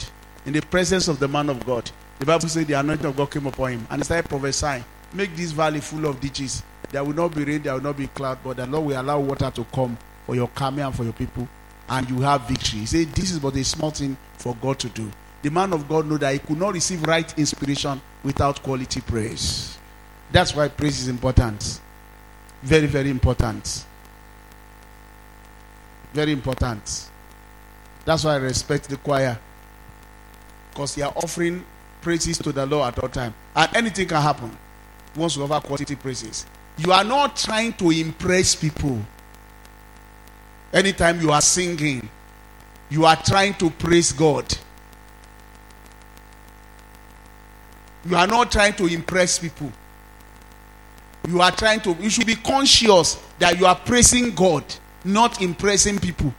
in 0.45 0.53
the 0.53 0.61
presence 0.61 1.07
of 1.07 1.19
the 1.19 1.27
man 1.27 1.49
of 1.49 1.65
God, 1.65 1.89
the 2.19 2.25
Bible 2.25 2.47
says 2.47 2.65
the 2.65 2.73
anointing 2.73 3.05
of 3.05 3.15
God 3.15 3.31
came 3.31 3.47
upon 3.47 3.71
him 3.73 3.87
and 3.89 3.99
he 4.01 4.05
started 4.05 4.29
prophesying. 4.29 4.83
Make 5.13 5.35
this 5.35 5.51
valley 5.51 5.79
full 5.79 6.05
of 6.05 6.19
ditches. 6.19 6.61
There 6.91 7.03
will 7.03 7.13
not 7.13 7.35
be 7.35 7.43
rain, 7.43 7.63
there 7.63 7.73
will 7.73 7.81
not 7.81 7.97
be 7.97 8.07
cloud, 8.07 8.39
but 8.43 8.57
the 8.57 8.67
Lord 8.67 8.87
will 8.87 9.01
allow 9.01 9.19
water 9.19 9.49
to 9.51 9.63
come 9.65 9.97
for 10.25 10.35
your 10.35 10.47
coming 10.49 10.83
and 10.85 10.95
for 10.95 11.03
your 11.03 11.13
people, 11.13 11.47
and 11.89 12.09
you 12.09 12.21
have 12.21 12.47
victory. 12.47 12.81
He 12.81 12.85
said, 12.85 13.07
This 13.07 13.31
is 13.31 13.39
but 13.39 13.55
a 13.55 13.63
small 13.63 13.91
thing 13.91 14.17
for 14.37 14.55
God 14.61 14.79
to 14.79 14.89
do 14.89 15.11
the 15.41 15.51
man 15.51 15.71
of 15.73 15.87
God 15.87 16.07
knew 16.07 16.17
that 16.17 16.33
he 16.33 16.39
could 16.39 16.57
not 16.59 16.73
receive 16.73 17.03
right 17.03 17.37
inspiration 17.37 18.01
without 18.23 18.61
quality 18.63 19.01
praise. 19.01 19.77
That's 20.31 20.55
why 20.55 20.67
praise 20.67 20.99
is 21.01 21.07
important. 21.07 21.79
Very, 22.63 22.87
very 22.87 23.09
important. 23.09 23.85
Very 26.17 26.31
important. 26.31 27.11
That's 28.03 28.23
why 28.23 28.33
I 28.33 28.37
respect 28.37 28.89
the 28.89 28.97
choir. 28.97 29.37
Because 30.71 30.95
they 30.95 31.03
are 31.03 31.13
offering 31.15 31.63
praises 32.01 32.39
to 32.39 32.51
the 32.51 32.65
Lord 32.65 32.87
at 32.87 33.03
all 33.03 33.09
time. 33.09 33.35
And 33.55 33.75
anything 33.75 34.07
can 34.07 34.19
happen 34.19 34.57
once 35.15 35.37
you 35.37 35.43
offer 35.43 35.67
quality 35.67 35.95
praises. 35.95 36.47
You 36.79 36.91
are 36.91 37.03
not 37.03 37.37
trying 37.37 37.73
to 37.73 37.91
impress 37.91 38.55
people. 38.55 38.99
Anytime 40.73 41.21
you 41.21 41.29
are 41.29 41.39
singing, 41.39 42.09
you 42.89 43.05
are 43.05 43.15
trying 43.15 43.53
to 43.53 43.69
praise 43.69 44.11
God. 44.11 44.57
You 48.09 48.15
are 48.15 48.25
not 48.25 48.51
trying 48.51 48.73
to 48.73 48.87
impress 48.87 49.37
people. 49.37 49.71
You 51.27 51.41
are 51.41 51.51
trying 51.51 51.81
to, 51.81 51.95
you 51.99 52.09
should 52.09 52.25
be 52.25 52.37
conscious 52.37 53.21
that 53.37 53.59
you 53.59 53.67
are 53.67 53.75
praising 53.75 54.33
God, 54.33 54.63
not 55.07 55.41
impressing 55.41 55.99
people. 55.99 56.33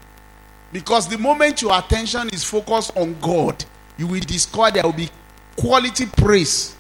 Because 0.72 1.08
the 1.08 1.18
moment 1.18 1.62
your 1.62 1.76
attention 1.76 2.28
is 2.30 2.44
focused 2.44 2.96
on 2.96 3.18
God, 3.20 3.64
you 3.96 4.06
will 4.06 4.20
discover 4.20 4.70
there 4.70 4.82
will 4.82 4.92
be 4.92 5.08
quality 5.56 6.06
praise 6.06 6.76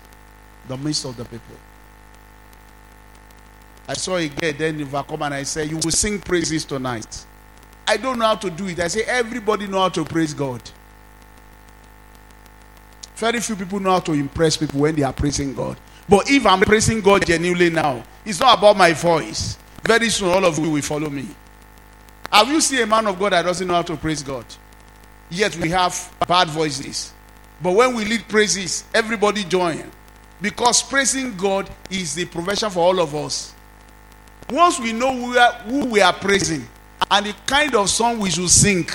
the 0.68 0.76
midst 0.76 1.04
of 1.04 1.16
the 1.16 1.24
people. 1.24 1.56
I 3.88 3.94
saw 3.94 4.16
a 4.16 4.28
girl 4.28 4.52
then 4.52 4.80
in 4.80 4.86
Vacom 4.86 5.22
and 5.24 5.34
I 5.34 5.42
said, 5.44 5.70
You 5.70 5.76
will 5.76 5.90
sing 5.90 6.20
praises 6.20 6.66
tonight. 6.66 7.24
I 7.86 7.96
don't 7.96 8.18
know 8.18 8.26
how 8.26 8.34
to 8.34 8.50
do 8.50 8.66
it. 8.68 8.78
I 8.78 8.88
say, 8.88 9.02
Everybody 9.04 9.66
know 9.66 9.80
how 9.80 9.88
to 9.88 10.04
praise 10.04 10.34
God. 10.34 10.60
Very 13.16 13.40
few 13.40 13.56
people 13.56 13.80
know 13.80 13.92
how 13.92 14.00
to 14.00 14.12
impress 14.12 14.58
people 14.58 14.80
when 14.80 14.94
they 14.94 15.02
are 15.02 15.12
praising 15.12 15.54
God. 15.54 15.78
But 16.08 16.30
if 16.30 16.46
I'm 16.46 16.60
praising 16.60 17.00
God 17.00 17.26
genuinely 17.26 17.70
now, 17.70 18.04
it's 18.24 18.40
not 18.40 18.58
about 18.58 18.76
my 18.76 18.92
voice. 18.92 19.56
Very 19.82 20.10
soon, 20.10 20.28
all 20.28 20.44
of 20.44 20.58
you 20.58 20.70
will 20.70 20.82
follow 20.82 21.08
me. 21.08 21.26
Have 22.32 22.48
you 22.48 22.60
seen 22.60 22.82
a 22.82 22.86
man 22.86 23.06
of 23.06 23.18
God 23.18 23.32
that 23.32 23.42
doesn't 23.42 23.66
know 23.66 23.74
how 23.74 23.82
to 23.82 23.96
praise 23.96 24.22
God? 24.22 24.44
Yet 25.30 25.56
we 25.56 25.70
have 25.70 26.14
bad 26.26 26.48
voices. 26.48 27.12
But 27.62 27.72
when 27.72 27.94
we 27.94 28.04
lead 28.04 28.28
praises, 28.28 28.84
everybody 28.94 29.44
join. 29.44 29.90
Because 30.40 30.82
praising 30.82 31.36
God 31.36 31.68
is 31.90 32.14
the 32.14 32.24
profession 32.26 32.70
for 32.70 32.80
all 32.80 33.00
of 33.00 33.14
us. 33.14 33.52
Once 34.50 34.78
we 34.78 34.92
know 34.92 35.12
who 35.14 35.30
we 35.32 35.38
are, 35.38 35.52
who 35.52 35.84
we 35.86 36.00
are 36.00 36.12
praising 36.12 36.66
and 37.10 37.26
the 37.26 37.34
kind 37.46 37.74
of 37.74 37.90
song 37.90 38.18
we 38.18 38.30
should 38.30 38.48
sing, 38.48 38.86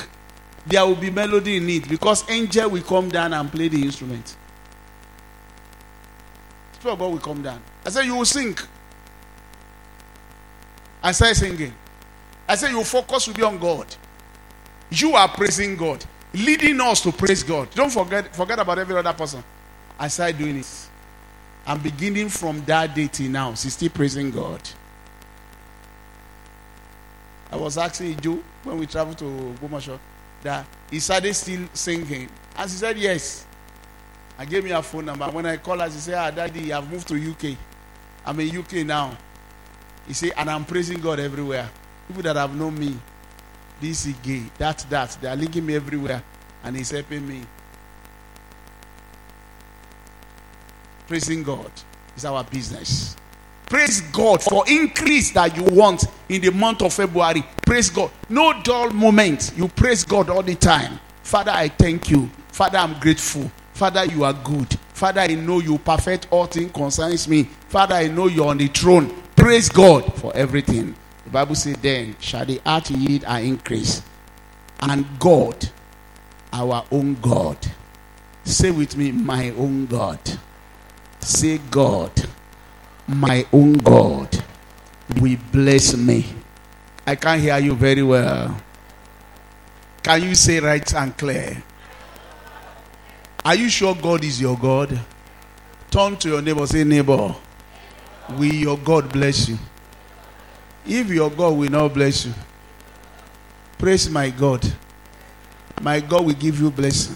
there 0.66 0.86
will 0.86 0.96
be 0.96 1.10
melody 1.10 1.58
in 1.58 1.70
it 1.70 1.90
because 1.90 2.28
angel 2.30 2.70
will 2.70 2.82
come 2.82 3.10
down 3.10 3.34
and 3.34 3.52
play 3.52 3.68
the 3.68 3.82
instrument. 3.82 4.38
Spirit 6.74 6.94
of 6.94 7.00
God 7.00 7.12
will 7.12 7.20
come 7.20 7.42
down. 7.42 7.62
I 7.86 7.90
said, 7.90 8.06
You 8.06 8.16
will 8.16 8.26
sing. 8.26 8.58
I 11.02 11.12
started 11.12 11.36
singing. 11.36 11.74
I 12.48 12.56
said, 12.56 12.72
Your 12.72 12.86
focus 12.86 13.28
will 13.28 13.34
be 13.34 13.44
on 13.44 13.58
God. 13.58 13.88
You 14.92 15.14
are 15.16 15.28
praising 15.28 15.76
God, 15.76 16.04
leading 16.34 16.80
us 16.82 17.02
to 17.02 17.12
praise 17.12 17.44
God. 17.44 17.70
Don't 17.72 17.92
forget, 17.92 18.36
forget 18.36 18.60
about 18.60 18.80
every 18.80 18.96
other 18.96 19.14
person. 19.14 19.44
I 19.98 20.08
started 20.08 20.38
doing 20.38 20.58
it. 20.58 20.90
I'm 21.66 21.80
beginning 21.80 22.30
from 22.30 22.64
that 22.66 22.94
day 22.94 23.08
till 23.08 23.30
now, 23.32 23.54
she's 23.54 23.74
still 23.74 23.90
praising 23.90 24.32
God. 24.32 24.62
I 27.52 27.56
was 27.56 27.78
asking 27.78 28.20
Joe 28.20 28.40
when 28.64 28.78
we 28.78 28.88
traveled 28.88 29.18
to 29.20 29.56
Gomasho 29.62 30.00
that 30.42 30.66
he 30.90 31.00
started 31.00 31.34
still 31.34 31.68
singing. 31.74 32.30
And 32.58 32.70
she 32.70 32.78
said, 32.78 32.98
Yes. 32.98 33.46
I 34.38 34.46
gave 34.46 34.64
me 34.64 34.72
her 34.72 34.82
phone 34.82 35.06
number. 35.06 35.26
When 35.30 35.46
I 35.46 35.58
called 35.58 35.82
her, 35.82 35.90
she 35.90 35.98
said, 35.98 36.16
Ah, 36.16 36.32
Daddy, 36.32 36.74
I've 36.74 36.90
moved 36.92 37.08
to 37.10 37.16
UK. 37.16 37.56
I'm 38.26 38.40
in 38.40 38.58
UK 38.58 38.86
now. 38.86 39.16
He 40.08 40.14
said, 40.14 40.32
and 40.38 40.50
I'm 40.50 40.66
praising 40.66 41.00
God 41.00 41.20
everywhere. 41.20 41.70
People 42.08 42.24
that 42.24 42.36
have 42.36 42.56
known 42.56 42.78
me, 42.78 42.98
this 43.80 44.06
is 44.06 44.14
gay, 44.24 44.44
that, 44.58 44.86
that, 44.90 45.18
they 45.22 45.28
are 45.28 45.36
linking 45.36 45.66
me 45.66 45.76
everywhere. 45.76 46.24
And 46.64 46.78
he's 46.78 46.92
helping 46.92 47.28
me. 47.28 47.42
Praising 51.08 51.44
God 51.44 51.72
is 52.16 52.26
our 52.26 52.44
business. 52.44 53.16
Praise 53.66 54.02
God 54.02 54.42
for 54.42 54.64
increase 54.68 55.32
that 55.32 55.56
you 55.58 55.64
want 55.64 56.06
in 56.30 56.42
the 56.42 56.52
month 56.52 56.82
of 56.82 56.94
February. 56.94 57.44
Praise 57.66 57.90
God. 57.90 58.12
No 58.30 58.54
dull 58.62 58.92
moment. 58.92 59.52
You 59.56 59.68
praise 59.68 60.06
God 60.06 60.30
all 60.30 60.44
the 60.44 60.56
time. 60.56 61.00
Father, 61.24 61.52
I 61.52 61.70
thank 61.70 62.10
you. 62.10 62.30
Father, 62.50 62.78
I'm 62.78 63.00
grateful. 63.00 63.52
Father, 63.74 64.06
you 64.06 64.24
are 64.24 64.34
good. 64.34 64.78
Father, 64.94 65.22
I 65.22 65.28
know 65.28 65.60
you 65.60 65.78
perfect 65.80 66.28
all 66.30 66.46
things 66.46 66.72
concerns 66.72 67.28
me. 67.28 67.44
Father, 67.44 67.96
I 67.96 68.08
know 68.08 68.28
you're 68.28 68.48
on 68.48 68.60
the 68.60 68.68
throne. 68.68 69.14
Praise 69.36 69.70
God 69.70 70.14
for 70.16 70.34
everything. 70.36 70.96
Bible 71.34 71.56
says, 71.56 71.76
then 71.82 72.16
shall 72.20 72.46
the 72.46 72.62
earth 72.64 72.92
yield 72.92 73.24
and 73.26 73.48
increase. 73.48 74.04
And 74.80 75.04
God, 75.20 75.68
our 76.52 76.86
own 76.92 77.16
God. 77.16 77.58
Say 78.44 78.70
with 78.70 78.96
me, 78.96 79.12
my 79.12 79.50
own 79.50 79.88
God. 79.88 80.20
Say, 81.20 81.58
God, 81.72 82.12
my 83.08 83.48
own 83.52 83.74
God, 83.74 84.44
will 85.20 85.38
bless 85.52 85.98
me. 85.98 86.26
I 87.08 87.16
can't 87.16 87.42
hear 87.42 87.58
you 87.58 87.74
very 87.74 88.04
well. 88.04 88.56
Can 90.04 90.22
you 90.22 90.36
say 90.36 90.60
right 90.60 90.94
and 90.94 91.18
clear? 91.18 91.64
Are 93.44 93.56
you 93.56 93.70
sure 93.70 93.96
God 93.96 94.24
is 94.24 94.40
your 94.40 94.58
God? 94.58 95.00
Turn 95.90 96.16
to 96.18 96.30
your 96.30 96.42
neighbor, 96.44 96.68
say, 96.68 96.84
neighbor, 96.84 97.34
will 98.38 98.54
your 98.54 98.78
God 98.78 99.12
bless 99.12 99.50
you? 99.50 99.58
If 100.86 101.10
your 101.10 101.30
God 101.30 101.58
will 101.58 101.70
not 101.70 101.94
bless 101.94 102.26
you, 102.26 102.34
praise 103.78 104.10
my 104.10 104.30
God. 104.30 104.66
My 105.82 106.00
God 106.00 106.26
will 106.26 106.34
give 106.34 106.60
you 106.60 106.70
blessing. 106.72 107.16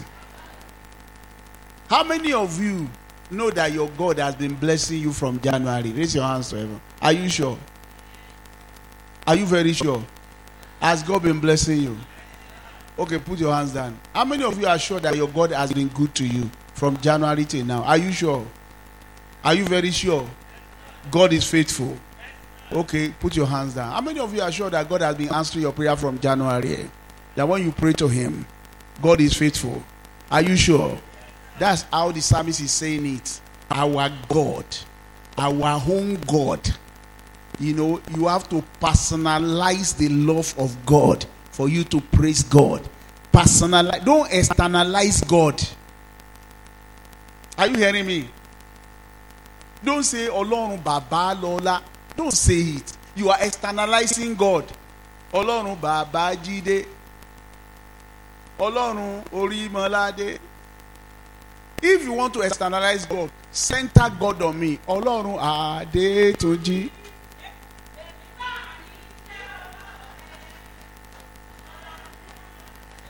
How 1.89 2.03
many 2.03 2.33
of 2.33 2.61
you 2.61 2.89
know 3.31 3.49
that 3.51 3.71
your 3.71 3.89
God 3.89 4.19
has 4.19 4.35
been 4.35 4.55
blessing 4.55 4.99
you 4.99 5.13
from 5.13 5.39
January? 5.39 5.91
Raise 5.91 6.15
your 6.15 6.25
hands 6.25 6.49
to 6.49 6.57
heaven. 6.57 6.81
Are 7.01 7.13
you 7.13 7.29
sure? 7.29 7.57
Are 9.25 9.35
you 9.35 9.45
very 9.45 9.73
sure? 9.73 10.03
Has 10.79 11.03
God 11.03 11.23
been 11.23 11.39
blessing 11.39 11.81
you? 11.81 11.97
Okay, 12.99 13.19
put 13.19 13.39
your 13.39 13.53
hands 13.53 13.73
down. 13.73 13.97
How 14.13 14.25
many 14.25 14.43
of 14.43 14.59
you 14.59 14.67
are 14.67 14.79
sure 14.79 14.99
that 14.99 15.15
your 15.15 15.27
God 15.27 15.51
has 15.51 15.71
been 15.71 15.87
good 15.89 16.15
to 16.15 16.25
you 16.25 16.49
from 16.73 16.97
January 16.97 17.45
till 17.45 17.65
now? 17.65 17.83
Are 17.83 17.97
you 17.97 18.11
sure? 18.11 18.45
Are 19.43 19.53
you 19.53 19.65
very 19.65 19.91
sure? 19.91 20.27
God 21.11 21.31
is 21.31 21.49
faithful. 21.49 21.97
Okay, 22.71 23.09
put 23.19 23.35
your 23.35 23.47
hands 23.47 23.75
down. 23.75 23.91
How 23.93 24.01
many 24.01 24.19
of 24.19 24.33
you 24.33 24.41
are 24.41 24.51
sure 24.51 24.69
that 24.69 24.89
God 24.89 25.01
has 25.01 25.15
been 25.15 25.33
answering 25.33 25.63
your 25.63 25.71
prayer 25.71 25.95
from 25.95 26.19
January? 26.19 26.89
That 27.35 27.47
when 27.47 27.63
you 27.63 27.71
pray 27.71 27.93
to 27.93 28.07
Him, 28.07 28.45
God 29.01 29.21
is 29.21 29.33
faithful. 29.33 29.81
Are 30.29 30.41
you 30.41 30.55
sure? 30.57 30.97
That's 31.59 31.83
how 31.83 32.11
the 32.11 32.19
psalmist 32.21 32.59
is 32.61 32.71
saying 32.71 33.05
it. 33.05 33.41
Our 33.71 34.09
God, 34.27 34.65
our 35.37 35.81
own 35.87 36.15
God. 36.27 36.59
You 37.59 37.73
know, 37.73 38.01
you 38.15 38.27
have 38.27 38.47
to 38.49 38.63
personalize 38.81 39.97
the 39.97 40.09
love 40.09 40.53
of 40.59 40.85
God 40.85 41.25
for 41.51 41.67
you 41.69 41.83
to 41.85 42.01
praise 42.01 42.43
God. 42.43 42.87
Personalize, 43.33 44.03
don't 44.05 44.31
externalize 44.31 45.21
God. 45.21 45.61
Are 47.57 47.67
you 47.67 47.77
hearing 47.77 48.05
me? 48.05 48.29
Don't 49.83 50.03
say 50.03 50.27
Ọlọ́run 50.27 50.83
bàbá 50.83 51.33
lọ́lá. 51.41 51.81
Don't 52.17 52.33
say 52.33 52.61
it. 52.77 52.97
You 53.15 53.29
are 53.29 53.37
externalizing 53.39 54.35
God. 54.35 54.65
Ọlọ́run 55.33 55.77
bàbá 55.79 56.35
jíde. 56.43 56.85
Ọlọ́run 58.59 59.23
orímọládé. 59.31 60.39
If 61.81 62.03
you 62.05 62.13
want 62.13 62.33
to 62.33 62.41
externalize 62.41 63.05
God, 63.05 63.29
center 63.51 64.09
God 64.19 64.41
on 64.41 64.59
me. 64.59 64.79
Ọlọ́run 64.87 65.37
Adétúnjí. 65.39 66.89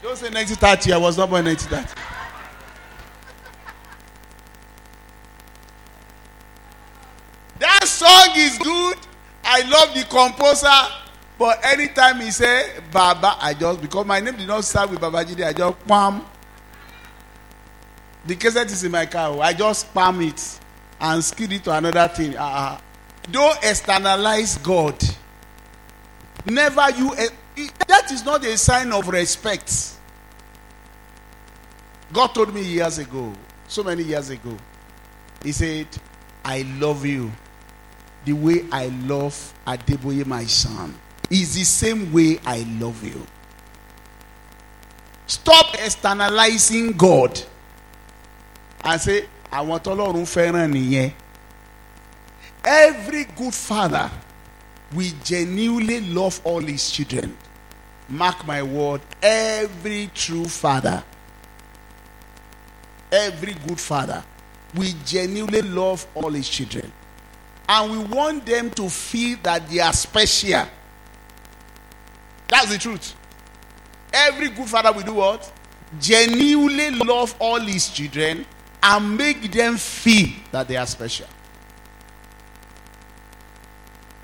Don't 0.04 0.18
say 0.18 0.30
1930. 0.30 0.94
I 0.94 0.98
was 0.98 1.18
not 1.18 1.30
born 1.30 1.48
in 1.48 1.56
1930. 1.56 2.17
Song 7.88 8.34
is 8.36 8.58
good. 8.60 8.98
I 9.44 9.62
love 9.70 9.94
the 9.94 10.04
composer. 10.04 10.68
But 11.38 11.64
anytime 11.64 12.20
he 12.20 12.32
say 12.32 12.80
Baba, 12.92 13.36
I 13.40 13.54
just 13.54 13.82
because 13.82 14.06
my 14.06 14.20
name 14.20 14.36
did 14.38 14.48
not 14.48 14.64
start 14.66 14.90
with 14.90 15.00
Babajide, 15.00 15.46
I 15.46 15.54
just 15.54 15.88
pam. 15.88 16.26
The 18.26 18.36
cassette 18.36 18.72
is 18.72 18.84
in 18.84 18.92
my 18.92 19.06
car. 19.06 19.30
Oh. 19.30 19.40
I 19.40 19.54
just 19.54 19.94
spam 19.94 20.28
it 20.28 20.60
and 21.00 21.24
skid 21.24 21.54
it 21.54 21.64
to 21.66 21.72
another 21.72 22.08
thing. 22.08 22.36
Uh, 22.36 22.80
don't 23.32 23.58
externalize 23.64 24.58
God. 24.58 25.02
Never 26.46 26.90
you. 26.92 27.14
Eh, 27.16 27.68
that 27.88 28.12
is 28.12 28.26
not 28.26 28.44
a 28.46 28.58
sign 28.58 28.92
of 28.92 29.08
respect. 29.08 29.94
God 32.12 32.28
told 32.28 32.54
me 32.54 32.64
years 32.64 32.98
ago, 32.98 33.34
so 33.68 33.84
many 33.84 34.04
years 34.04 34.30
ago, 34.30 34.58
He 35.44 35.52
said, 35.52 35.88
I 36.44 36.64
love 36.80 37.06
you 37.06 37.32
the 38.26 38.34
way 38.34 38.66
I 38.72 38.88
love 39.06 39.54
Adeboye, 39.66 40.26
my 40.26 40.46
son. 40.46 40.94
Is 41.30 41.56
the 41.56 41.64
same 41.66 42.12
way 42.14 42.40
I 42.46 42.66
love 42.80 43.04
you. 43.04 43.26
Stop 45.28 45.76
externalizing 45.76 46.94
God 46.94 47.38
and 48.84 49.02
say, 49.02 49.26
àwọn 49.52 49.80
tọ́lọ́run 49.84 50.26
fẹ́ràn 50.26 50.72
nìyẹn. 50.72 51.12
Every 52.64 53.26
good 53.26 53.54
father 53.54 54.10
will 54.94 55.12
genuinely 55.24 56.00
love 56.02 56.40
all 56.46 56.62
his 56.62 56.90
children. 56.92 57.36
Mark 58.10 58.46
my 58.48 58.64
word, 58.64 59.02
every 59.22 60.10
true 60.16 60.46
father, 60.46 61.04
every 63.12 63.54
good 63.68 63.80
father 63.80 64.24
will 64.76 64.94
genuinely 65.06 65.62
love 65.62 66.06
all 66.16 66.32
his 66.32 66.48
children. 66.48 66.92
And 67.70 67.92
we 67.92 67.98
want 68.16 68.46
them 68.46 68.70
to 68.72 68.90
feel 68.90 69.38
that 69.44 69.68
they 69.70 69.80
are 69.80 69.94
special. 69.94 70.66
That's 72.48 72.72
the 72.72 72.78
truth. 72.78 73.14
Every 74.14 74.50
good 74.50 74.68
father 74.70 74.92
will 74.92 75.04
do 75.04 75.16
what? 75.16 75.52
Genuinely 76.00 76.92
love 76.92 77.36
all 77.40 77.60
his 77.60 77.90
children 77.90 78.46
and 78.82 79.18
make 79.18 79.52
them 79.52 79.78
feel 79.78 80.30
that 80.52 80.68
they 80.68 80.78
are 80.78 80.86
special. 80.86 81.28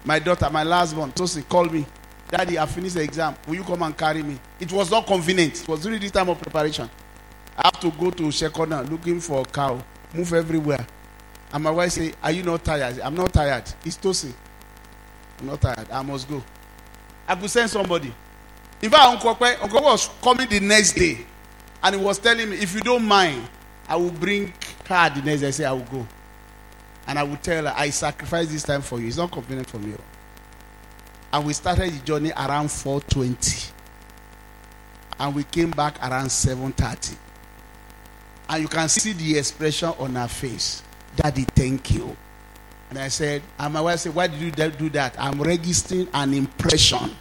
My 0.05 0.19
daughter, 0.19 0.49
my 0.49 0.63
last 0.63 0.95
one, 0.95 1.11
Tosi, 1.11 1.47
called 1.47 1.73
me. 1.73 1.85
Daddy, 2.29 2.57
I 2.57 2.65
finished 2.65 2.95
the 2.95 3.01
exam. 3.03 3.35
Will 3.47 3.55
you 3.55 3.63
come 3.63 3.83
and 3.83 3.97
carry 3.97 4.23
me? 4.23 4.39
It 4.59 4.71
was 4.71 4.89
not 4.89 5.05
convenient. 5.05 5.61
It 5.61 5.67
was 5.67 5.81
during 5.81 5.99
this 5.99 6.11
time 6.11 6.29
of 6.29 6.41
preparation. 6.41 6.89
I 7.57 7.67
have 7.67 7.79
to 7.81 7.91
go 7.91 8.09
to 8.09 8.23
Shekona 8.23 8.89
looking 8.89 9.19
for 9.19 9.41
a 9.41 9.45
cow, 9.45 9.81
move 10.13 10.33
everywhere. 10.33 10.85
And 11.53 11.63
my 11.63 11.69
wife 11.69 11.91
say, 11.91 12.13
Are 12.23 12.31
you 12.31 12.41
not 12.41 12.63
tired? 12.65 12.99
I'm 12.99 13.13
not 13.13 13.31
tired. 13.31 13.63
It's 13.85 13.97
Tosi. 13.97 14.33
I'm 15.39 15.45
not 15.45 15.61
tired. 15.61 15.89
I 15.91 16.01
must 16.01 16.27
go. 16.27 16.43
I 17.27 17.35
could 17.35 17.49
send 17.49 17.69
somebody. 17.69 18.13
In 18.81 18.89
fact, 18.89 19.25
Uncle 19.25 19.81
was 19.81 20.09
coming 20.21 20.49
the 20.49 20.59
next 20.59 20.93
day. 20.93 21.19
And 21.83 21.95
he 21.95 22.01
was 22.01 22.17
telling 22.17 22.49
me, 22.49 22.57
if 22.57 22.73
you 22.73 22.81
don't 22.81 23.05
mind, 23.05 23.47
I 23.87 23.95
will 23.95 24.11
bring 24.11 24.51
her 24.87 25.09
the 25.09 25.21
next 25.21 25.41
day. 25.41 25.47
I 25.47 25.51
say, 25.51 25.65
I 25.65 25.71
will 25.73 25.81
go. 25.81 26.07
And 27.07 27.19
I 27.19 27.23
will 27.23 27.37
tell 27.37 27.65
her, 27.65 27.73
I 27.75 27.89
sacrifice 27.91 28.47
this 28.49 28.63
time 28.63 28.81
for 28.81 28.99
you. 28.99 29.07
It's 29.07 29.17
not 29.17 29.31
convenient 29.31 29.69
for 29.69 29.77
me. 29.77 29.93
And 31.31 31.45
we 31.45 31.53
started 31.53 31.93
the 31.93 31.99
journey 32.05 32.31
around 32.31 32.67
4.20. 32.67 33.71
And 35.19 35.35
we 35.35 35.43
came 35.43 35.71
back 35.71 35.99
around 35.99 36.27
7.30. 36.27 37.15
And 38.49 38.61
you 38.61 38.67
can 38.67 38.89
see 38.89 39.13
the 39.13 39.37
expression 39.37 39.89
on 39.99 40.15
her 40.15 40.27
face. 40.27 40.81
Daddy, 41.15 41.43
thank 41.55 41.91
you. 41.91 42.15
And 42.89 42.99
I 42.99 43.07
said, 43.07 43.41
and 43.57 43.73
my 43.73 43.81
wife 43.81 43.99
said, 43.99 44.13
why 44.13 44.27
did 44.27 44.39
you 44.39 44.51
do 44.51 44.89
that? 44.91 45.15
I'm 45.19 45.41
registering 45.41 46.07
an 46.13 46.33
impression. 46.33 47.11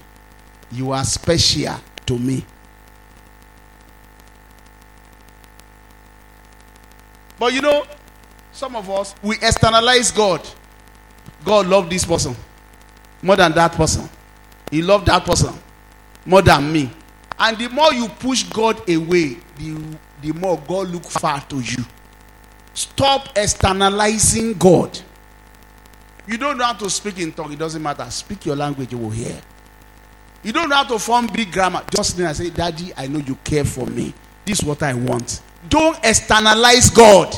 You 0.71 0.93
are 0.93 1.05
special 1.05 1.77
to 2.07 2.19
me. 2.19 2.45
But 7.39 7.53
you 7.53 7.61
know, 7.61 7.85
some 8.53 8.77
of 8.77 8.89
us, 8.91 9.15
we 9.23 9.37
externalize 9.37 10.11
God. 10.11 10.47
God 11.45 11.67
loved 11.67 11.91
this 11.91 12.05
person 12.05 12.37
more 13.23 13.37
than 13.37 13.53
that 13.53 13.73
person. 13.73 14.09
He 14.71 14.83
loved 14.83 15.07
that 15.07 15.25
person. 15.25 15.55
more 16.27 16.43
than 16.43 16.73
me. 16.73 16.91
And 17.39 17.59
the 17.59 17.69
more 17.69 17.93
you 17.93 18.09
push 18.09 18.45
God 18.45 18.89
away, 18.89 19.39
the, 19.59 19.97
the 20.21 20.33
more 20.33 20.59
God 20.67 20.89
look 20.89 21.05
far 21.05 21.41
to 21.41 21.61
you. 21.61 21.85
Stop 22.75 23.29
externalizing 23.37 24.55
God. 24.55 24.99
You 26.27 26.39
don't 26.39 26.57
know 26.57 26.65
how 26.65 26.75
to 26.75 26.89
speak 26.89 27.19
in 27.19 27.33
tongue, 27.33 27.53
it 27.53 27.59
doesn't 27.59 27.83
matter. 27.83 28.09
Speak 28.11 28.47
your 28.47 28.57
language, 28.57 28.93
you 28.93 28.99
will 28.99 29.11
hear. 29.11 29.41
You 30.43 30.53
don't 30.53 30.69
know 30.69 30.77
how 30.77 30.85
to 30.85 30.99
form 30.99 31.29
big 31.29 31.53
grammar. 31.53 31.83
Just 31.95 32.17
then 32.17 32.27
I 32.27 32.33
say, 32.33 32.51
Daddy, 32.51 32.93
I 32.97 33.07
know 33.07 33.19
you 33.19 33.37
care 33.45 33.65
for 33.65 33.87
me. 33.87 34.13
This 34.45 34.61
is 34.61 34.65
what 34.65 34.83
I 34.83 34.95
want. 34.95 35.41
Don't 35.69 35.97
externalize 36.03 36.91
God. 36.91 37.33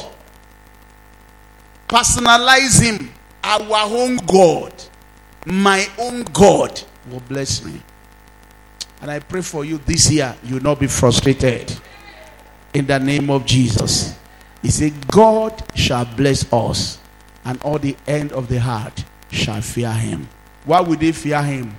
Personalize 1.89 2.83
Him. 2.83 3.11
Our 3.43 3.95
own 3.95 4.17
God. 4.17 4.73
My 5.45 5.87
own 5.99 6.23
God 6.25 6.81
will 7.11 7.21
bless 7.21 7.63
me. 7.63 7.81
And 9.03 9.11
I 9.11 9.19
pray 9.19 9.43
for 9.43 9.67
you 9.67 9.79
this 9.79 10.11
year, 10.11 10.35
you 10.43 10.55
will 10.55 10.63
not 10.63 10.81
be 10.81 10.87
frustrated. 10.87 11.79
In 12.73 12.87
the 12.87 12.99
name 12.99 13.29
of 13.29 13.45
Jesus. 13.45 14.15
He 14.65 14.71
said, 14.71 15.07
God 15.09 15.63
shall 15.75 16.07
bless 16.07 16.51
us, 16.51 16.99
and 17.45 17.61
all 17.61 17.79
the 17.79 17.95
end 18.07 18.33
of 18.33 18.49
the 18.49 18.59
heart 18.59 19.05
shall 19.31 19.61
fear 19.61 19.93
him. 19.93 20.27
Why 20.65 20.81
would 20.81 21.01
they 21.01 21.13
fear 21.13 21.43
him? 21.43 21.77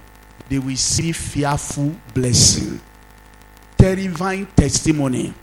They 0.50 0.60
will 0.60 0.76
see 0.76 1.12
fearful 1.12 1.96
blessing, 2.14 2.80
terrifying 3.76 4.46
testimony, 4.56 5.34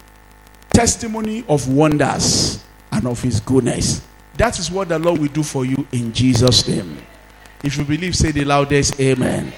testimony 0.72 1.44
of 1.48 1.68
wonders 1.68 2.62
and 2.92 3.09
of 3.09 3.20
his 3.20 3.40
goodness. 3.40 4.07
That 4.37 4.61
is 4.61 4.70
what 4.70 4.88
the 4.90 5.00
Lord 5.00 5.18
will 5.18 5.26
do 5.26 5.42
for 5.42 5.64
you 5.64 5.85
in 5.90 6.12
Jesus' 6.12 6.68
name. 6.68 6.96
If 7.64 7.76
you 7.76 7.85
believe, 7.85 8.14
say 8.14 8.31
the 8.31 8.44
loudest 8.44 9.00
amen. 9.00 9.52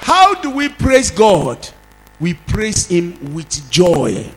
How 0.00 0.34
do 0.34 0.50
we 0.50 0.68
praise 0.68 1.10
God? 1.10 1.66
We 2.20 2.34
praise 2.34 2.86
Him 2.86 3.32
with 3.32 3.70
joy. 3.70 4.30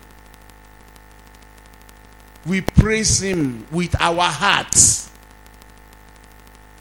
We 2.46 2.62
praise 2.62 3.22
Him 3.22 3.66
with 3.72 3.96
our 4.00 4.24
hearts. 4.24 5.10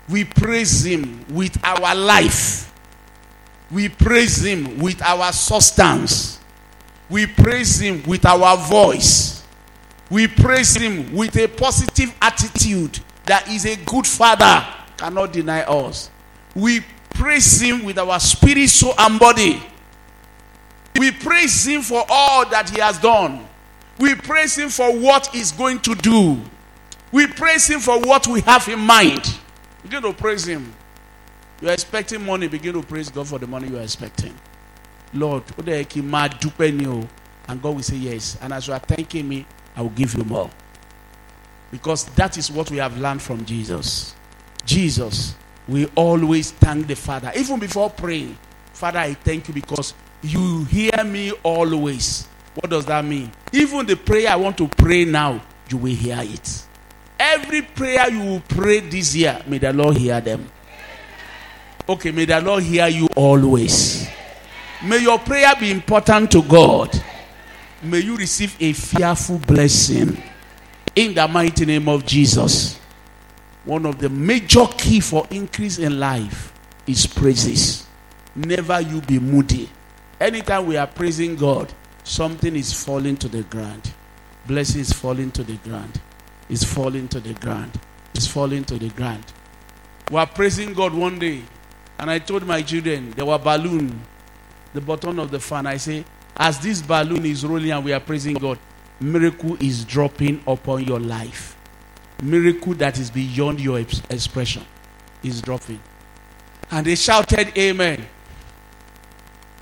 We 0.09 0.25
praise 0.25 0.85
Him 0.85 1.25
with 1.31 1.59
our 1.65 1.95
life. 1.95 2.73
We 3.71 3.89
praise 3.89 4.45
Him 4.45 4.79
with 4.79 5.01
our 5.03 5.33
substance. 5.33 6.41
We 7.09 7.27
praise 7.27 7.81
Him 7.81 8.03
with 8.05 8.27
our 8.27 8.57
voice. 8.57 9.45
We 10.11 10.27
praise 10.29 10.75
Him 10.75 11.15
with 11.15 11.37
a 11.37 11.47
positive 11.49 12.15
attitude 12.21 12.99
that 13.27 13.49
is 13.49 13.65
a 13.65 13.77
good 13.77 14.07
Father, 14.07 14.67
cannot 14.97 15.33
deny 15.33 15.63
us. 15.63 16.11
We 16.55 16.81
praise 17.11 17.61
Him 17.61 17.85
with 17.85 17.99
our 17.99 18.19
spirit, 18.19 18.69
soul, 18.69 18.95
and 18.99 19.19
body. 19.19 19.63
We 20.99 21.13
praise 21.13 21.67
Him 21.67 21.83
for 21.83 22.05
all 22.09 22.49
that 22.51 22.69
He 22.71 22.81
has 22.81 22.99
done. 22.99 23.47
We 24.03 24.17
praise 24.17 24.59
Him 24.59 24.69
for 24.69 24.99
what 24.99 25.29
He's 25.29 25.53
going 25.53 25.79
to 25.83 25.95
do. 25.95 26.41
We 27.13 27.29
praise 27.29 27.71
Him 27.71 27.79
for 27.79 28.01
what 28.01 28.27
we 28.27 28.41
have 28.41 28.67
in 28.67 28.81
mind. 28.81 29.39
Begin 29.85 30.03
to 30.03 30.13
praise 30.13 30.45
Him. 30.45 30.75
You 31.61 31.69
are 31.69 31.73
expecting 31.73 32.27
money, 32.27 32.49
begin 32.49 32.73
to 32.73 32.83
praise 32.83 33.11
God 33.11 33.29
for 33.29 33.39
the 33.39 33.47
money 33.47 33.69
you 33.69 33.79
are 33.79 33.83
expecting. 33.83 34.35
Lord, 35.15 35.45
and 35.57 37.63
God 37.63 37.77
will 37.77 37.83
say 37.83 37.95
yes. 37.95 38.37
And 38.43 38.53
as 38.53 38.67
you 38.67 38.73
are 38.73 38.81
thanking 38.81 39.29
me, 39.29 39.47
I 39.77 39.83
will 39.83 39.91
give 39.91 40.15
you 40.15 40.25
more. 40.25 40.51
Because 41.71 42.07
that 42.17 42.37
is 42.37 42.51
what 42.51 42.73
we 42.73 42.79
have 42.79 42.99
learned 42.99 43.23
from 43.23 43.45
Jesus. 43.45 44.17
Jesus, 44.65 45.37
we 45.69 45.87
always 45.95 46.51
thank 46.51 46.89
the 46.89 46.97
Father. 46.97 47.31
Even 47.37 47.61
before 47.61 47.89
praying, 47.89 48.37
Father, 48.73 48.99
I 48.99 49.15
thank 49.15 49.47
you 49.47 49.55
because 49.55 49.95
you 50.23 50.65
hear 50.65 51.05
me 51.05 51.31
always. 51.45 52.27
What 52.55 52.71
does 52.71 52.87
that 52.87 53.05
mean? 53.05 53.31
Even 53.53 53.87
the 53.87 53.97
prayer 53.97 54.31
I 54.31 54.37
want 54.37 54.59
to 54.59 54.69
pray 54.69 55.05
now, 55.05 55.41
you 55.69 55.79
will 55.79 55.95
hear 55.95 56.19
it. 56.21 56.67
Every 57.19 57.63
prayer 57.63 58.11
you 58.11 58.21
will 58.21 58.43
pray 58.49 58.81
this 58.81 59.15
year, 59.15 59.41
may 59.47 59.59
the 59.59 59.73
Lord 59.73 59.97
hear 59.97 60.21
them. 60.21 60.51
Okay, 61.89 62.11
may 62.11 62.25
the 62.25 62.41
Lord 62.41 62.63
hear 62.63 62.89
you 62.89 63.09
always. 63.17 64.09
May 64.85 64.99
your 64.99 65.19
prayer 65.19 65.53
be 65.59 65.71
important 65.71 66.31
to 66.33 66.43
God. 66.43 66.91
May 67.83 68.01
you 68.01 68.17
receive 68.17 68.57
a 68.61 68.73
fearful 68.73 69.39
blessing 69.39 70.21
in 70.95 71.15
the 71.15 71.27
mighty 71.27 71.65
name 71.65 71.89
of 71.89 72.05
Jesus. 72.05 72.79
One 73.65 73.87
of 73.87 73.99
the 73.99 74.09
major 74.09 74.67
key 74.77 75.01
for 75.01 75.27
increase 75.31 75.79
in 75.79 75.99
life 75.99 76.53
is 76.87 77.07
praises. 77.07 77.87
Never 78.35 78.81
you 78.81 79.01
be 79.01 79.19
moody. 79.19 79.69
Anytime 80.21 80.67
we 80.67 80.77
are 80.77 80.87
praising 80.87 81.37
God, 81.37 81.73
something 82.05 82.55
is 82.57 82.73
falling 82.73 83.17
to 83.19 83.29
the 83.29 83.43
ground. 83.45 83.93
Blessing 84.47 84.81
is 84.81 84.93
falling 84.93 85.31
to 85.33 85.45
the 85.45 85.57
ground. 85.59 86.01
It's 86.49 86.65
falling 86.65 87.09
to 87.09 87.21
the 87.21 87.35
ground. 87.35 87.73
It's 88.15 88.27
falling 88.27 88.65
to 88.65 88.79
the 88.79 88.89
ground. 88.91 89.25
We 90.11 90.19
are 90.19 90.27
praising 90.27 90.75
God 90.75 90.93
one 90.93 91.19
day, 91.19 91.43
and 91.99 92.11
I 92.11 92.19
told 92.19 92.47
my 92.47 92.61
children 92.63 93.13
there 93.13 93.25
were 93.25 93.39
balloon, 93.39 94.01
the 94.75 94.81
bottom 94.81 95.19
of 95.19 95.31
the 95.31 95.41
fan. 95.41 95.67
I 95.67 95.77
say, 95.77 96.05
as 96.37 96.59
this 96.59 96.83
balloon 96.83 97.25
is 97.25 97.47
rolling 97.47 97.71
and 97.71 97.85
we 97.85 97.93
are 97.93 98.01
praising 98.01 98.35
God, 98.35 98.59
miracle 99.01 99.57
is 99.63 99.85
dropping 99.85 100.43
upon 100.47 100.85
your 100.85 101.01
life. 101.01 101.57
Miracle 102.23 102.75
that 102.75 102.99
is 102.99 103.11
beyond 103.11 103.61
your 103.61 103.79
expression 103.81 104.65
is 105.23 105.41
dropping. 105.41 105.81
And 106.71 106.87
they 106.87 106.95
shouted, 106.95 107.57
Amen. 107.57 108.07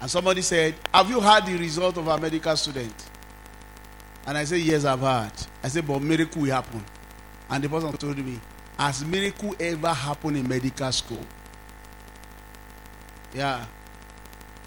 And 0.00 0.10
somebody 0.10 0.42
said, 0.42 0.74
Have 0.94 1.10
you 1.10 1.20
heard 1.20 1.46
the 1.46 1.56
result 1.56 1.98
of 1.98 2.08
our 2.08 2.18
medical 2.18 2.56
student? 2.56 2.94
And 4.26 4.36
I 4.38 4.44
said, 4.44 4.60
Yes, 4.60 4.84
I've 4.84 5.00
heard. 5.00 5.32
I 5.62 5.68
said, 5.68 5.86
But 5.86 6.00
miracle 6.00 6.42
will 6.42 6.50
happen. 6.52 6.82
And 7.50 7.62
the 7.64 7.68
person 7.68 7.92
told 7.96 8.18
me, 8.18 8.40
Has 8.78 9.04
miracle 9.04 9.54
ever 9.60 9.92
happened 9.92 10.36
in 10.38 10.48
medical 10.48 10.90
school? 10.92 11.24
Yeah. 13.34 13.64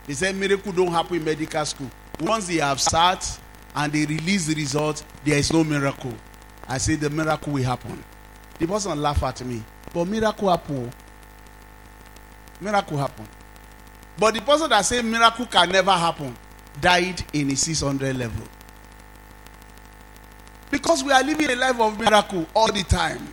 They 0.06 0.14
said 0.14 0.36
miracle 0.36 0.72
don't 0.72 0.92
happen 0.92 1.16
in 1.18 1.24
medical 1.24 1.66
school. 1.66 1.90
Once 2.20 2.48
they 2.48 2.58
have 2.58 2.80
sat 2.80 3.40
and 3.76 3.92
they 3.92 4.06
release 4.06 4.46
the 4.48 4.56
result, 4.56 5.04
there 5.26 5.38
is 5.38 5.52
no 5.52 5.64
miracle. 5.64 6.14
I 6.68 6.78
say 6.78 6.96
the 6.96 7.10
miracle 7.10 7.54
will 7.54 7.64
happen. 7.64 8.04
The 8.60 8.68
person 8.68 9.02
laugh 9.02 9.24
at 9.24 9.44
me. 9.46 9.64
But 9.94 10.06
miracle 10.06 10.50
happen. 10.50 10.92
Miracle 12.62 12.98
happen. 12.98 13.28
But 14.18 14.36
the 14.36 14.42
person 14.42 14.70
that 14.70 14.82
say 14.82 15.02
miracle 15.02 15.46
can 15.46 15.70
never 15.70 15.92
happen 15.92 16.36
died 16.80 17.24
in 17.34 17.50
a 17.52 17.56
600 17.56 18.16
level. 18.16 18.48
Because 20.70 21.04
we 21.04 21.12
are 21.12 21.24
living 21.24 21.50
a 21.52 21.56
life 21.56 21.80
of 21.80 22.00
miracle 22.00 22.48
all 22.56 22.72
the 22.72 22.84
time. 22.84 23.28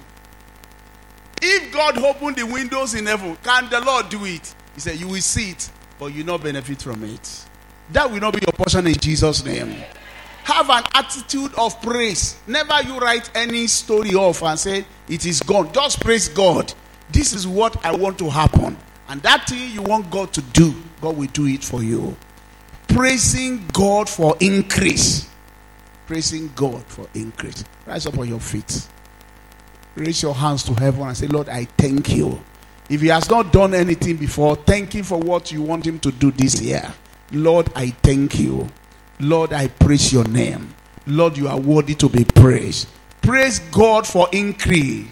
If 1.42 1.72
God 1.72 1.96
opened 1.98 2.36
the 2.36 2.44
windows 2.44 2.94
in 2.94 3.06
heaven, 3.06 3.36
can 3.42 3.70
the 3.70 3.80
Lord 3.80 4.10
do 4.10 4.24
it? 4.26 4.54
He 4.74 4.80
said, 4.80 5.00
You 5.00 5.08
will 5.08 5.20
see 5.20 5.50
it, 5.50 5.70
but 5.98 6.06
you 6.06 6.22
not 6.22 6.42
benefit 6.42 6.82
from 6.82 7.02
it. 7.04 7.44
That 7.92 8.10
will 8.10 8.20
not 8.20 8.34
be 8.34 8.40
your 8.42 8.52
portion 8.52 8.86
in 8.86 8.94
Jesus' 8.94 9.44
name. 9.44 9.74
Have 10.44 10.70
an 10.70 10.84
attitude 10.94 11.52
of 11.56 11.80
praise. 11.82 12.38
Never 12.46 12.82
you 12.82 12.98
write 12.98 13.30
any 13.34 13.66
story 13.66 14.14
off 14.14 14.42
and 14.42 14.58
say 14.58 14.84
it 15.08 15.26
is 15.26 15.40
gone. 15.40 15.72
Just 15.72 16.00
praise 16.00 16.28
God. 16.28 16.72
This 17.10 17.32
is 17.32 17.46
what 17.46 17.84
I 17.84 17.94
want 17.94 18.18
to 18.18 18.28
happen. 18.30 18.76
And 19.10 19.20
that 19.22 19.48
thing 19.48 19.72
you 19.72 19.82
want 19.82 20.08
God 20.08 20.32
to 20.34 20.40
do, 20.40 20.72
God 21.00 21.16
will 21.16 21.26
do 21.26 21.46
it 21.46 21.64
for 21.64 21.82
you. 21.82 22.16
Praising 22.86 23.66
God 23.72 24.08
for 24.08 24.36
increase. 24.38 25.28
Praising 26.06 26.52
God 26.54 26.84
for 26.84 27.08
increase. 27.14 27.64
Rise 27.86 28.06
up 28.06 28.16
on 28.18 28.28
your 28.28 28.38
feet. 28.38 28.86
Raise 29.96 30.22
your 30.22 30.34
hands 30.34 30.62
to 30.62 30.74
heaven 30.74 31.02
and 31.02 31.16
say, 31.16 31.26
Lord, 31.26 31.48
I 31.48 31.64
thank 31.64 32.10
you. 32.14 32.40
If 32.88 33.00
he 33.00 33.08
has 33.08 33.28
not 33.28 33.52
done 33.52 33.74
anything 33.74 34.16
before, 34.16 34.54
thank 34.54 34.92
him 34.92 35.04
for 35.04 35.18
what 35.18 35.50
you 35.50 35.62
want 35.62 35.84
him 35.84 35.98
to 36.00 36.12
do 36.12 36.30
this 36.30 36.60
year. 36.60 36.92
Lord, 37.32 37.68
I 37.74 37.90
thank 37.90 38.38
you. 38.38 38.68
Lord, 39.18 39.52
I 39.52 39.68
praise 39.68 40.12
your 40.12 40.26
name. 40.28 40.72
Lord, 41.08 41.36
you 41.36 41.48
are 41.48 41.58
worthy 41.58 41.96
to 41.96 42.08
be 42.08 42.24
praised. 42.24 42.88
Praise 43.22 43.58
God 43.58 44.06
for 44.06 44.28
increase. 44.32 45.08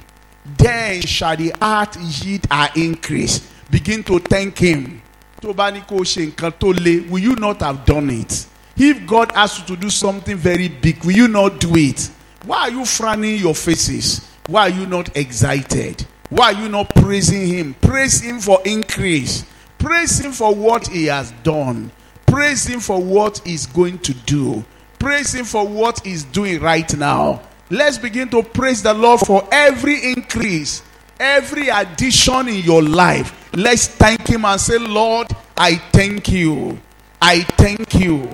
Then 0.57 1.03
shall 1.03 1.36
the 1.36 1.51
heart 1.61 1.96
yield 1.96 2.46
our 2.51 2.70
increase. 2.76 3.49
Begin 3.71 4.03
to 4.05 4.19
thank 4.19 4.59
Him. 4.59 5.03
Will 5.43 7.19
you 7.19 7.37
not 7.37 7.61
have 7.61 7.85
done 7.85 8.11
it? 8.11 8.47
If 8.77 9.07
God 9.07 9.33
asks 9.35 9.61
you 9.61 9.66
to 9.75 9.81
do 9.81 9.91
something 9.91 10.37
very 10.37 10.69
big, 10.69 11.05
will 11.05 11.12
you 11.12 11.29
not 11.29 11.61
do 11.61 11.77
it? 11.77 12.11
Why 12.45 12.61
are 12.62 12.71
you 12.71 12.85
frowning 12.85 13.39
your 13.39 13.55
faces? 13.55 14.27
Why 14.47 14.62
are 14.62 14.71
you 14.71 14.87
not 14.87 15.16
excited? 15.16 16.07
Why 16.31 16.53
are 16.53 16.62
you 16.62 16.69
not 16.69 16.95
praising 16.95 17.47
Him? 17.47 17.75
Praise 17.75 18.21
Him 18.21 18.41
for 18.41 18.61
increase. 18.64 19.45
Praise 19.79 20.19
Him 20.19 20.33
for 20.33 20.55
what 20.55 20.87
He 20.89 21.07
has 21.07 21.33
done. 21.43 21.91
Praise 22.27 22.66
Him 22.66 22.81
for 22.81 23.03
what 23.03 23.39
He's 23.45 23.66
going 23.66 23.99
to 24.01 24.14
do. 24.14 24.64
Praise 24.99 25.35
Him 25.35 25.45
for 25.45 25.66
what 25.66 26.05
He's 26.05 26.25
doing 26.25 26.61
right 26.61 26.97
now. 26.97 27.43
Let's 27.71 27.99
begin 27.99 28.29
to 28.31 28.43
praise 28.43 28.83
the 28.83 28.95
Lord 28.95 29.21
for 29.21 29.47
every 29.53 30.12
increase, 30.12 30.83
every 31.19 31.69
addition 31.69 32.49
in 32.49 32.62
your 32.64 32.83
life. 32.83 33.49
Let's 33.55 33.89
thank 33.89 34.27
Him 34.29 34.45
and 34.45 34.61
say, 34.61 34.79
Lord, 34.79 35.29
I 35.57 35.77
thank 35.93 36.29
you. 36.29 36.79
I 37.21 37.41
thank 37.43 37.95
you. 37.95 38.29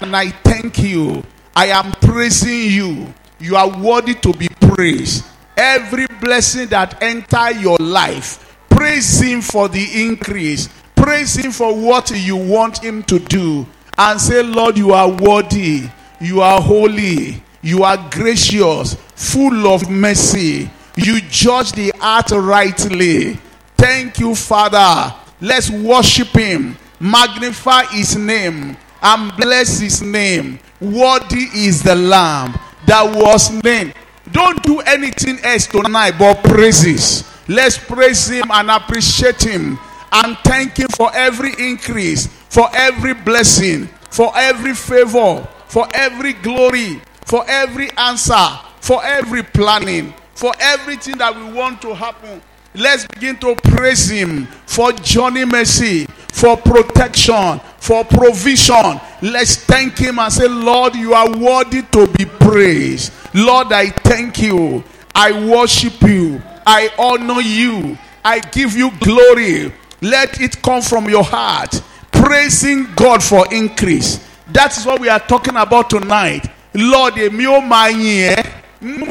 And 0.00 0.14
I 0.16 0.30
thank 0.30 0.78
you. 0.78 1.24
I 1.56 1.66
am 1.66 1.92
praising 1.92 2.70
you. 2.70 3.12
You 3.40 3.56
are 3.56 3.80
worthy 3.80 4.14
to 4.14 4.32
be 4.32 4.48
praised. 4.60 5.24
Every 5.56 6.06
blessing 6.20 6.68
that 6.68 7.02
enter 7.02 7.50
your 7.52 7.76
life, 7.78 8.56
praise 8.68 9.20
him 9.20 9.40
for 9.40 9.68
the 9.68 10.06
increase. 10.06 10.68
Praise 10.94 11.34
him 11.34 11.50
for 11.50 11.74
what 11.74 12.10
you 12.10 12.36
want 12.36 12.78
him 12.78 13.02
to 13.04 13.18
do. 13.18 13.66
And 13.96 14.20
say, 14.20 14.42
Lord, 14.42 14.78
you 14.78 14.92
are 14.92 15.08
worthy. 15.08 15.88
You 16.20 16.40
are 16.42 16.60
holy. 16.60 17.42
You 17.62 17.82
are 17.82 17.96
gracious, 18.10 18.94
full 19.16 19.66
of 19.66 19.90
mercy. 19.90 20.70
You 20.98 21.20
judge 21.20 21.72
the 21.72 21.92
heart 22.00 22.32
rightly. 22.32 23.34
Thank 23.76 24.18
you, 24.18 24.34
Father. 24.34 25.14
Let's 25.40 25.70
worship 25.70 26.28
him, 26.28 26.76
magnify 26.98 27.84
his 27.84 28.16
name, 28.16 28.76
and 29.00 29.36
bless 29.36 29.78
his 29.78 30.02
name. 30.02 30.58
Worthy 30.80 31.46
is 31.54 31.84
the 31.84 31.94
Lamb 31.94 32.58
that 32.86 33.04
was 33.14 33.48
named. 33.62 33.94
Don't 34.32 34.60
do 34.64 34.80
anything 34.80 35.38
else 35.44 35.68
tonight 35.68 36.14
but 36.18 36.42
praises. 36.42 37.22
Let's 37.46 37.78
praise 37.78 38.28
him 38.28 38.50
and 38.50 38.68
appreciate 38.68 39.40
him 39.40 39.78
and 40.10 40.36
thank 40.38 40.78
him 40.78 40.88
for 40.88 41.14
every 41.14 41.52
increase, 41.58 42.26
for 42.26 42.68
every 42.74 43.14
blessing, 43.14 43.88
for 44.10 44.36
every 44.36 44.74
favor, 44.74 45.46
for 45.68 45.86
every 45.94 46.32
glory, 46.32 47.00
for 47.24 47.44
every 47.48 47.90
answer, 47.96 48.48
for 48.80 49.04
every 49.04 49.44
planning, 49.44 50.12
for 50.38 50.52
everything 50.60 51.18
that 51.18 51.34
we 51.34 51.42
want 51.52 51.82
to 51.82 51.92
happen. 51.92 52.40
Let's 52.72 53.04
begin 53.08 53.38
to 53.38 53.56
praise 53.56 54.08
him 54.08 54.46
for 54.66 54.92
Johnny 54.92 55.44
mercy, 55.44 56.06
for 56.32 56.56
protection, 56.56 57.58
for 57.78 58.04
provision. 58.04 59.00
Let's 59.20 59.56
thank 59.56 59.98
him 59.98 60.20
and 60.20 60.32
say, 60.32 60.46
Lord, 60.46 60.94
you 60.94 61.12
are 61.12 61.28
worthy 61.36 61.82
to 61.82 62.06
be 62.16 62.24
praised. 62.24 63.12
Lord, 63.34 63.72
I 63.72 63.86
thank 63.90 64.40
you. 64.40 64.84
I 65.12 65.32
worship 65.44 66.00
you. 66.02 66.40
I 66.64 66.88
honor 66.96 67.40
you. 67.40 67.98
I 68.24 68.38
give 68.38 68.76
you 68.76 68.92
glory. 69.00 69.72
Let 70.00 70.40
it 70.40 70.62
come 70.62 70.82
from 70.82 71.08
your 71.10 71.24
heart. 71.24 71.82
Praising 72.12 72.86
God 72.94 73.24
for 73.24 73.52
increase. 73.52 74.24
That 74.52 74.76
is 74.78 74.86
what 74.86 75.00
we 75.00 75.08
are 75.08 75.18
talking 75.18 75.56
about 75.56 75.90
tonight. 75.90 76.48
Lord, 76.74 77.14
èmi. 77.14 78.57
Let's 78.80 79.02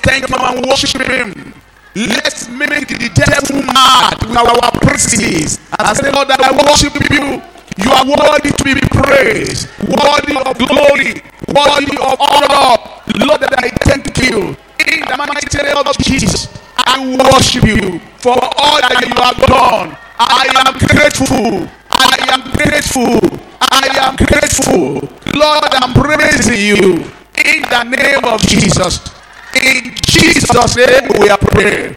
thank 0.00 0.24
him 0.28 0.34
and 0.40 0.66
worship 0.66 1.00
him. 1.02 1.52
Let's 1.94 2.48
make 2.48 2.88
the 2.88 3.10
devil 3.14 3.62
mad 3.72 4.16
with 4.24 4.34
our 4.36 4.70
praises. 4.80 5.58
And 5.78 5.86
I 5.88 5.92
say, 5.92 6.10
Lord, 6.10 6.30
I 6.30 6.52
worship 6.52 6.94
you. 7.10 7.42
You 7.76 7.90
are 7.92 8.06
worthy 8.06 8.52
to 8.52 8.64
be 8.64 8.80
praised, 8.80 9.68
worthy 9.84 10.32
of 10.36 10.56
glory, 10.56 11.20
worthy 11.52 11.96
of 12.00 12.16
honor. 12.16 12.80
Lord, 13.20 13.40
that 13.44 13.52
I 13.58 13.68
thank 13.84 14.08
you. 14.24 14.56
In 14.80 15.00
the 15.04 15.16
mighty 15.16 15.58
name 15.62 15.76
of 15.76 15.96
Jesus, 15.98 16.48
I 16.78 16.96
worship 17.04 17.64
you 17.64 17.98
for 18.18 18.32
all 18.40 18.80
that 18.80 19.04
you 19.04 19.12
have 19.20 19.36
done. 19.36 19.92
I 20.18 20.48
am 20.64 20.72
grateful. 20.80 21.68
I 21.90 22.16
am 22.32 22.40
grateful. 22.56 23.20
I 23.60 23.88
am 24.00 24.16
grateful. 24.16 25.04
Lord, 25.36 25.68
I'm 25.76 25.92
praising 25.92 26.56
you. 26.56 27.04
In 27.44 27.62
the 27.62 27.84
name 27.84 28.24
of 28.24 28.40
Jesus. 28.42 29.00
In 29.54 29.94
Jesus' 30.02 30.76
name 30.76 31.10
we 31.20 31.28
are 31.28 31.38
praying. 31.38 31.96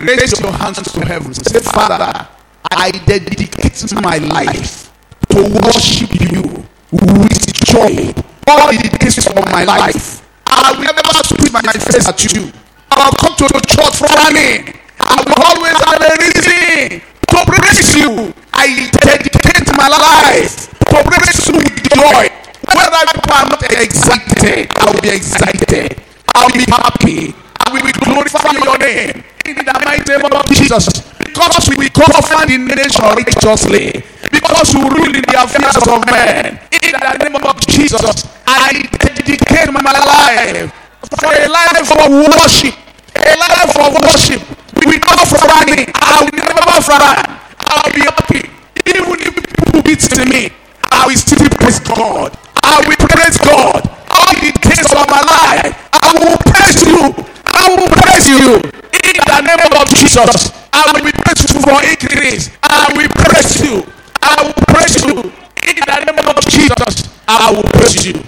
Raise 0.00 0.38
your 0.40 0.52
hands 0.52 0.80
to 0.92 1.00
heaven. 1.04 1.34
Say, 1.34 1.60
Father, 1.60 2.28
I 2.70 2.90
dedicate 3.06 3.92
my 4.02 4.18
life 4.18 4.92
to 5.30 5.42
worship 5.42 6.10
you 6.20 6.64
with 6.92 7.52
joy. 7.64 8.12
All 8.46 8.68
the 8.72 8.96
days 9.00 9.26
of 9.26 9.34
my 9.52 9.64
life. 9.64 10.24
I 10.46 10.72
will 10.72 10.84
never 10.84 11.00
spit 11.24 11.52
my 11.52 11.60
face 11.72 12.08
at 12.08 12.18
you. 12.34 12.52
I 12.90 13.04
will 13.04 13.16
come 13.16 13.34
to 13.36 13.44
the 13.48 13.60
church 13.68 13.96
frowning. 14.00 14.74
I 15.00 15.22
will 15.24 15.36
always 15.44 15.78
have 15.84 16.00
a 16.00 16.12
reason 16.18 17.00
to 17.28 17.38
praise 17.46 17.96
you. 17.96 18.34
I 18.52 18.90
dedicate 19.04 19.68
my 19.76 19.88
life 19.88 20.68
to 20.90 21.02
praise 21.04 21.48
you 21.48 21.56
with 21.58 21.82
joy. 21.92 22.47
Whether 22.74 23.02
people 23.14 23.32
are 23.32 23.48
not 23.48 23.62
excited, 23.62 24.68
I 24.76 24.92
will 24.92 25.00
be 25.00 25.10
excited. 25.10 25.96
I'll 26.34 26.52
be 26.52 26.64
happy. 26.68 27.34
I 27.64 27.72
will 27.72 27.92
glorify 27.92 28.52
your 28.52 28.78
name 28.78 29.24
in 29.44 29.56
the 29.64 29.74
mighty 29.84 30.04
name 30.12 30.24
of 30.24 30.46
Jesus. 30.52 30.88
Because 31.18 31.68
we 31.76 31.88
govern 31.90 32.48
the 32.48 32.74
nation 32.76 33.04
righteously. 33.04 34.02
Because 34.30 34.74
we 34.74 34.82
rule 34.82 35.14
in 35.14 35.24
the 35.24 35.36
affairs 35.40 35.76
of 35.88 36.04
men. 36.06 36.60
In 36.72 36.92
the 36.92 37.16
name 37.24 37.36
of 37.36 37.56
Jesus, 37.66 38.24
I 38.46 38.84
dedicate 38.98 39.72
my 39.72 39.80
life 39.92 40.72
for 41.16 41.32
a 41.32 41.48
life 41.48 41.90
of 41.90 42.10
worship. 42.10 42.74
A 43.16 43.34
life 43.36 43.76
of 43.76 43.92
worship. 44.04 44.42
Without 44.86 45.26
frowning, 45.26 45.88
I 45.94 46.22
will 46.22 46.36
never 46.36 46.80
frown. 46.82 47.38
I'll 47.60 47.92
be 47.92 48.00
happy. 48.00 48.42
Even 48.86 49.16
if 49.20 49.34
people 49.34 49.82
beat 49.82 50.04
me, 50.28 50.50
I 50.90 51.06
will 51.06 51.16
still 51.16 51.48
praise 51.50 51.80
God. 51.80 52.36
I 52.68 52.84
will 52.86 53.00
praise 53.08 53.38
God 53.40 53.80
all 54.12 54.34
the 54.36 54.52
days 54.60 54.92
of 54.92 55.06
my 55.08 55.22
life. 55.24 55.72
I 56.04 56.12
will 56.20 56.36
praise 56.52 56.84
you. 56.84 57.00
I 57.46 57.64
will 57.74 57.88
praise 57.88 58.28
you. 58.28 58.60
In 59.08 59.16
the 59.24 59.40
name 59.40 59.72
of 59.80 59.88
Jesus, 59.88 60.52
I 60.72 60.92
will 60.92 61.02
be 61.04 61.12
you 61.56 61.62
for 61.62 61.80
increase. 61.82 62.50
I 62.62 62.92
will 62.94 63.08
praise 63.08 63.60
you. 63.64 63.84
I 64.22 64.42
will 64.44 64.64
praise 64.74 65.02
you. 65.02 65.16
In 65.16 65.76
the 65.80 66.12
name 66.12 66.28
of 66.28 66.44
Jesus, 66.46 67.08
I 67.26 67.52
will 67.52 67.62
praise 67.64 68.06
you. 68.06 68.22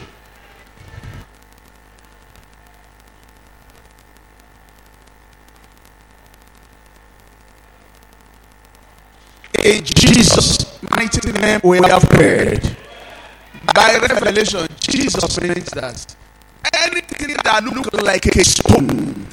In 9.63 9.85
Jesus' 9.85 10.81
mighty 10.91 11.33
name, 11.33 11.61
we 11.63 11.79
have 11.79 12.03
prayed. 12.09 12.77
By 13.75 13.99
revelation, 13.99 14.67
Jesus 14.81 15.41
meant 15.41 15.67
that 15.73 16.17
anything 16.75 17.37
that 17.45 17.65
look 17.65 17.93
like 18.03 18.27
a 18.27 18.45
stone, 18.45 19.27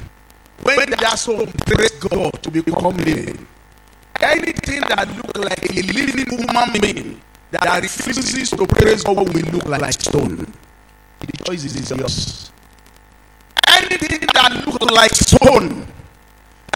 when 0.62 0.90
that 0.90 1.18
stone 1.18 1.50
praise 1.66 1.90
God 1.98 2.42
to 2.42 2.50
become 2.50 2.96
living, 2.98 3.46
anything 4.20 4.80
that 4.82 5.08
look 5.16 5.38
like 5.38 5.70
a 5.70 5.82
living 5.82 6.26
human 6.26 6.80
being 6.80 7.20
that 7.50 7.82
refuses 7.82 8.50
to 8.50 8.66
praise 8.66 9.02
God 9.02 9.16
will 9.34 9.50
look 9.52 9.66
like 9.66 10.00
stone. 10.00 10.46
The 11.20 11.44
choice 11.44 11.64
is 11.64 11.90
yours. 11.90 12.52
Anything 13.66 14.20
that 14.34 14.66
looks 14.66 14.90
like 14.92 15.14
stone 15.14 15.86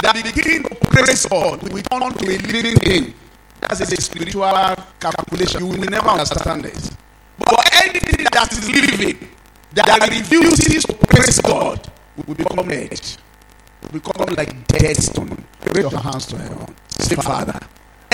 that 0.03 0.15
begin 0.15 0.63
to 0.65 0.75
praise 0.91 1.27
God 1.27 1.63
will 1.73 1.83
turn 1.83 2.13
to 2.13 2.27
a 2.27 2.39
living 2.39 2.77
thing. 2.77 3.15
That's 3.61 3.81
a 3.81 3.87
spiritual 4.01 4.51
calculation. 4.99 5.61
You 5.67 5.79
will 5.79 5.91
never 5.91 6.09
understand 6.09 6.67
it. 6.67 6.91
Anything 7.83 8.25
that 8.31 8.53
is 8.53 8.69
living, 8.71 9.29
that 9.75 10.09
refuses 10.09 10.85
to 10.85 10.95
praise 10.95 11.41
God, 11.41 11.91
will 12.27 12.35
become 12.35 12.69
dead. 12.69 13.01
Will 13.83 13.99
become 14.01 14.35
like 14.37 14.67
dead 14.69 14.97
stone. 14.97 15.45
Raise 15.75 15.91
your 15.91 16.01
hands 16.01 16.27
to 16.27 16.39
heaven. 16.39 16.75
Say, 17.01 17.17
Father, 17.17 17.59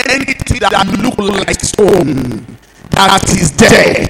anything 0.09 0.59
that 0.59 0.87
look 0.97 1.17
like 1.19 1.59
stone, 1.61 2.45
that 2.91 3.23
is 3.29 3.51
dead, 3.51 4.09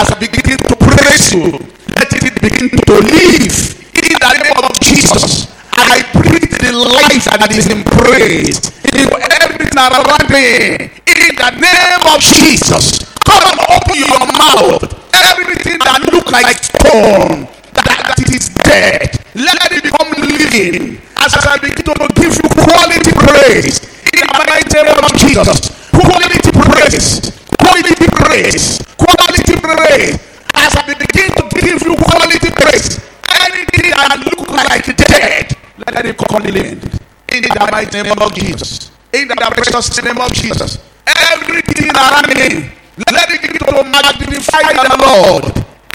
as 0.00 0.10
I 0.10 0.18
begin 0.18 0.56
to 0.56 0.76
praise 0.76 1.34
you, 1.34 1.52
let 2.00 2.08
it 2.08 2.40
begin 2.40 2.70
to 2.70 2.94
live. 2.94 3.56
In 3.94 4.16
the 4.18 4.32
name 4.42 4.64
of 4.64 4.72
Jesus, 4.80 5.48
I 5.76 6.00
breathe 6.16 6.48
the 6.48 6.72
life 6.72 7.24
that 7.24 7.52
is 7.52 7.68
in 7.68 7.84
praise 7.84 8.72
into 8.88 9.16
everything 9.42 9.76
around 9.76 10.30
me. 10.30 10.90
In 11.24 11.32
the 11.36 11.50
name 11.56 12.04
of 12.12 12.20
Jesus, 12.20 13.00
come 13.24 13.40
and 13.48 13.60
open 13.72 13.96
your 13.96 14.20
mouth. 14.36 14.84
Everything 15.32 15.80
that 15.80 16.04
look 16.12 16.28
like 16.28 16.52
stone, 16.60 17.48
that, 17.72 18.12
that 18.12 18.20
it 18.20 18.28
is 18.28 18.52
dead, 18.60 19.08
let 19.32 19.56
it 19.72 19.88
become 19.88 20.12
living. 20.20 21.00
As 21.16 21.32
I 21.40 21.56
begin 21.64 21.80
to 21.80 21.96
give 22.12 22.36
you 22.36 22.48
quality 22.60 23.08
praise. 23.16 23.80
In 24.12 24.20
the 24.20 24.36
mighty 24.36 24.68
name 24.84 25.00
of 25.00 25.16
Jesus, 25.16 25.72
quality 25.96 26.50
praise, 26.52 27.32
quality 27.56 28.06
praise, 28.20 28.84
quality 29.00 29.54
praise. 29.64 30.20
As 30.52 30.76
I 30.76 30.92
begin 30.92 31.32
to 31.40 31.44
give 31.56 31.80
you 31.88 31.96
quality 32.04 32.52
praise, 32.52 33.00
anything 33.48 33.96
that 33.96 34.20
look 34.28 34.44
like 34.52 34.84
dead, 34.92 35.56
let 35.88 36.04
it 36.04 36.20
come 36.20 36.44
living. 36.44 36.84
In 37.32 37.40
the 37.48 37.68
mighty 37.72 38.02
name 38.02 38.12
of 38.12 38.28
Jesus. 38.36 38.92
In 39.16 39.28
the 39.28 39.34
precious 39.40 39.88
name 40.04 40.20
of 40.20 40.28
Jesus. 40.36 40.84
Everything 41.06 41.90
around 41.94 42.28
me, 42.28 42.70
let 43.12 43.30
it 43.30 43.42
begin 43.42 43.58
to 43.58 43.84
magnify 43.84 44.62
the 44.72 44.96
Lord. 45.00 45.44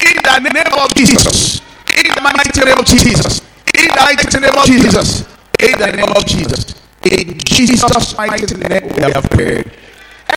In 0.01 0.15
the 0.23 0.39
name 0.53 0.73
of 0.79 0.93
Jesus. 0.95 1.61
In 1.97 2.13
the 2.13 2.21
mighty 2.21 2.61
name 2.65 2.77
of 2.77 2.85
Jesus. 2.85 3.41
In 3.75 3.87
the 3.87 4.01
mighty 4.01 4.39
name 4.39 4.57
of 4.57 4.65
Jesus. 4.65 5.25
In 5.59 5.77
the 5.79 5.91
name 5.91 6.11
of 6.15 6.25
Jesus. 6.25 6.75
In 7.03 7.37
Jesus' 7.39 8.17
mighty 8.17 8.55
name 8.55 8.89
we 8.95 9.01
have 9.11 9.23
prayed. 9.29 9.71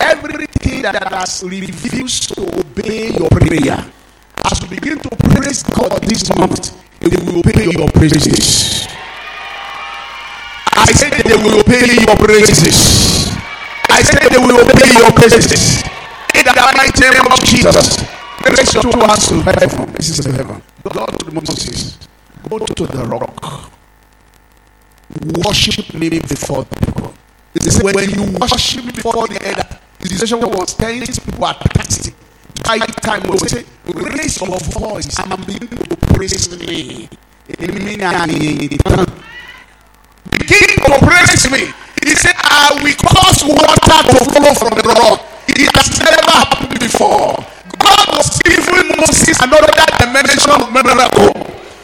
everything 0.00 0.82
that 0.82 0.96
has 1.12 1.42
refused 1.44 2.34
to 2.34 2.42
obey 2.58 3.10
your 3.12 3.28
prayer, 3.28 3.78
as 4.50 4.60
you 4.62 4.68
begin 4.68 4.98
to 4.98 5.10
praise 5.34 5.62
God 5.62 5.92
this 6.02 6.28
month, 6.36 6.74
it 7.00 7.12
will 7.22 7.38
obey 7.38 7.70
your 7.70 7.88
praises. 7.90 8.86
I 10.74 10.86
said 10.92 11.12
they 11.22 11.36
will 11.36 11.60
obey 11.60 11.86
your 12.06 12.16
praises. 12.16 13.36
I 13.92 14.00
said 14.02 14.30
they 14.32 14.38
will 14.38 14.56
obey 14.56 14.88
your 14.96 15.12
praises. 15.12 15.82
In 16.34 16.44
the 16.44 16.52
mighty 16.76 17.00
name 17.04 17.28
of 17.30 17.40
Jesus. 17.44 18.00
Raise 18.48 18.72
your 18.74 18.82
two 18.82 18.98
hands 18.98 19.28
to 19.28 19.34
heaven. 19.42 19.92
This 19.92 20.18
is 20.18 20.24
heaven. 20.24 20.62
God 20.82 21.06
told 21.20 21.32
Moses, 21.32 21.98
go 22.48 22.58
to 22.58 22.86
the 22.86 23.04
rock. 23.04 23.70
Worship 25.44 25.92
me 25.94 26.08
before 26.08 26.64
the 26.64 26.86
people. 26.86 27.14
He 27.52 27.60
said, 27.70 27.84
when 27.84 28.10
you 28.10 28.38
worship 28.40 28.84
me 28.84 28.92
before 28.92 29.28
the 29.28 29.38
elder, 29.46 29.68
the 30.00 30.08
decision 30.08 30.40
was 30.40 30.74
telling 30.74 31.06
people 31.06 31.44
are 31.44 31.54
thirsty. 31.54 32.14
By 32.64 32.78
time 32.78 33.22
will 33.28 33.38
say, 33.38 33.64
raise 33.92 34.40
your 34.40 34.58
voice 34.58 35.18
and 35.18 35.46
begin 35.46 35.68
to 35.68 35.96
praise 36.14 36.48
me. 36.58 37.08
Begin 40.30 40.68
to 40.80 40.98
praise 41.06 41.50
me. 41.52 41.72
He 42.02 42.14
said, 42.18 42.34
I 42.36 42.74
will 42.82 42.98
cause 42.98 43.44
water 43.46 43.98
to 44.10 44.24
flow 44.26 44.54
from 44.58 44.74
the 44.74 44.82
rock. 44.98 45.22
It 45.48 45.70
has 45.76 45.88
never 46.02 46.30
happened 46.30 46.80
before. 46.80 47.38
God 47.78 48.06
was 48.18 48.38
giving 48.42 48.96
Moses 48.98 49.38
another 49.40 49.70
dimension 49.98 50.50
of 50.50 50.72
miracle. 50.74 51.30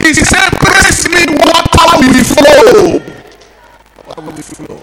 He 0.02 0.14
said, 0.14 0.50
Praise 0.58 1.06
me, 1.08 1.22
water 1.38 2.02
will 2.02 2.24
flow. 2.24 2.98
Water 4.06 4.22
will 4.22 4.42
flow. 4.42 4.82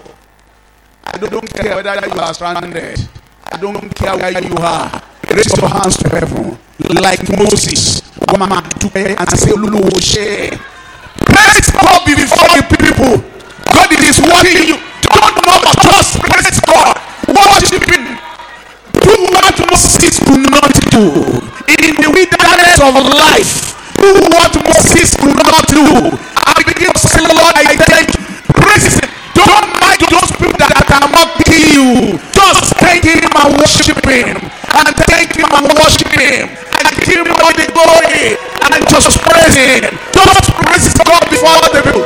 I 1.04 1.18
don't 1.18 1.48
care 1.52 1.76
whether 1.76 1.94
you 2.06 2.20
are 2.20 2.34
stranded. 2.34 3.08
I 3.52 3.56
don't 3.58 3.94
care 3.94 4.16
where 4.16 4.42
you 4.42 4.56
are. 4.56 5.02
Raise 5.30 5.56
your 5.56 5.68
hands 5.68 5.96
to 5.98 6.08
heaven 6.08 6.58
like 7.02 7.28
Moses. 7.36 8.02
And 8.28 9.28
say, 9.36 9.52
Praise 11.26 11.68
God 11.72 12.04
before 12.06 12.48
the 12.56 12.62
people. 12.72 13.24
God 13.72 13.92
is 13.92 14.20
watching 14.20 14.68
you. 14.68 14.85
Don't 15.12 15.36
know, 15.46 15.58
just 15.82 16.18
praise 16.20 16.60
God. 16.66 16.94
Worship 17.28 17.84
Him. 17.90 18.04
Do 19.02 19.14
what 19.30 19.54
Moses 19.70 20.18
could 20.24 20.46
not 20.50 20.72
do 20.90 21.06
in 21.68 21.94
the 22.00 22.08
wilderness 22.10 22.78
of 22.80 22.94
life. 23.14 23.74
Do 23.98 24.10
what 24.30 24.52
Moses 24.66 25.14
could 25.14 25.36
not 25.36 25.66
do. 25.68 25.84
I 26.46 26.62
begin 26.66 26.90
to 26.92 26.98
say, 26.98 27.22
Lord, 27.22 27.54
I 27.54 27.76
thank 27.76 28.14
you. 28.14 28.22
Praise 28.54 28.98
Him. 28.98 29.10
Don't 29.34 29.68
mind 29.78 30.00
those 30.10 30.30
people 30.38 30.56
that 30.58 30.86
are 30.90 31.08
mocking 31.12 31.66
you. 31.76 32.16
Just 32.32 32.74
thank 32.80 33.04
Him 33.04 33.30
and 33.30 33.58
worship 33.58 34.00
Him. 34.06 34.38
And 34.38 34.86
thank 35.06 35.36
Him 35.36 35.50
and 35.50 35.66
worship 35.76 36.10
Him. 36.14 36.50
And 36.50 36.86
give 37.04 37.26
Him 37.26 37.36
all 37.42 37.52
the 37.54 37.66
glory. 37.70 38.38
And 38.64 38.82
just 38.88 39.18
praise 39.22 39.54
Him. 39.54 39.92
Just 40.14 40.50
praise 40.50 40.88
God 41.04 41.22
before 41.30 41.58
the 41.62 41.70
people. 41.84 42.04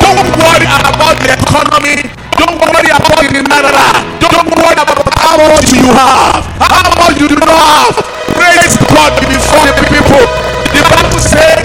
Don't 0.00 0.28
worry 0.38 0.64
about 0.64 1.16
the 1.18 1.34
economy. 1.34 2.27
Don't 2.38 2.56
worry 2.62 2.90
about 2.90 3.18
the 3.18 3.40
naira. 3.42 3.86
Don't 4.22 4.48
worry 4.54 4.78
about 4.78 5.14
how 5.18 5.36
much 5.50 5.72
you 5.74 5.90
have. 5.90 6.44
How 6.62 6.86
much 6.98 7.18
you 7.20 7.28
do 7.28 7.36
not 7.36 7.50
have. 7.50 7.96
Praise 8.38 8.76
God 8.78 9.12
before 9.26 9.66
the 9.66 9.84
people. 9.90 10.24
The 10.72 10.82
Bible 10.86 11.18
says 11.20 11.57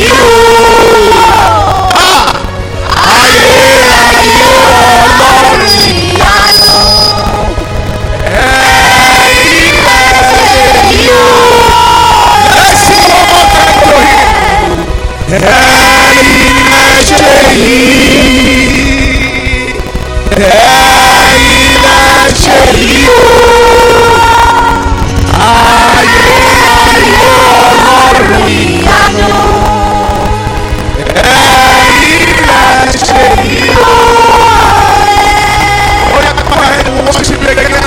Hey. 0.00 0.28
worship 37.12 37.40
you 37.40 37.48
again. 37.48 37.77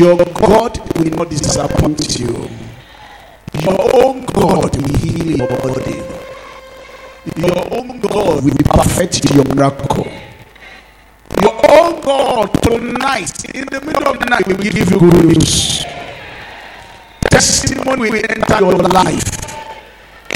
Your 0.00 0.16
God 0.16 0.80
will 0.96 1.10
not 1.10 1.28
disappoint 1.30 2.18
you. 2.18 2.48
Your 3.60 3.80
own 4.04 4.24
God 4.26 4.74
will 4.76 4.98
heal 4.98 5.36
your 5.36 5.48
body. 5.48 6.02
Your 7.36 7.74
own 7.78 8.00
God 8.00 8.42
will 8.44 8.54
be 8.54 8.64
perfect 8.64 9.30
your 9.34 9.44
miracle. 9.54 10.06
Your 11.42 11.54
own 11.70 12.00
God 12.00 12.46
tonight, 12.62 13.54
in 13.54 13.66
the 13.66 13.80
middle 13.84 14.08
of 14.08 14.18
the 14.18 14.26
night, 14.26 14.46
will 14.48 14.56
give 14.56 14.74
you 14.74 14.98
good 14.98 15.24
news 15.36 15.84
testimony 17.40 18.10
will 18.10 18.22
enter 18.28 18.58
your 18.60 18.76
life 18.76 19.24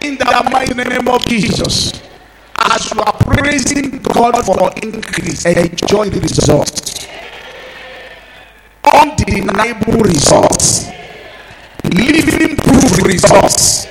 in 0.03 0.17
the 0.17 0.49
mighty 0.51 0.75
name 0.75 1.07
of 1.09 1.25
Jesus. 1.27 1.93
As 2.57 2.91
you 2.93 3.01
are 3.01 3.13
praising 3.19 3.99
God 3.99 4.45
for 4.47 4.73
increase, 4.83 5.45
enjoy 5.45 6.09
the 6.09 6.21
results. 6.21 6.84
Undeniable 9.27 10.03
results. 10.05 10.91
Living 11.85 12.57
proof 12.57 12.99
results. 13.05 13.87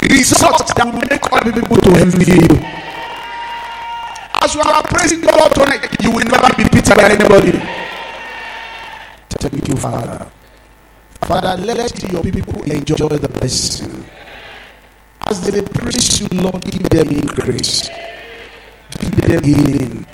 Results 0.00 0.72
that 0.74 0.84
will 0.84 1.00
make 1.08 1.24
other 1.32 1.52
people 1.52 1.76
to 1.76 1.90
envy 2.00 2.32
you. 2.32 2.48
As 4.42 4.54
you 4.54 4.60
are 4.60 4.82
praising 4.82 5.22
God 5.22 5.48
tonight, 5.54 5.96
you 6.02 6.10
will 6.10 6.24
never 6.24 6.52
be 6.56 6.64
beaten 6.68 6.96
by 6.96 7.08
anybody. 7.10 7.52
Thank 9.40 9.68
you, 9.68 9.76
Father. 9.76 10.26
Father, 11.22 11.56
let 11.64 12.12
your 12.12 12.22
people 12.22 12.62
enjoy 12.64 13.08
the 13.16 13.28
blessing. 13.28 14.04
As 15.26 15.40
they 15.40 15.62
praise 15.62 16.20
you, 16.20 16.28
Lord, 16.42 16.62
give 16.64 16.88
them 16.90 17.08
increase. 17.08 17.88
Give 19.00 19.16
them 19.16 19.44
healing. 19.44 20.06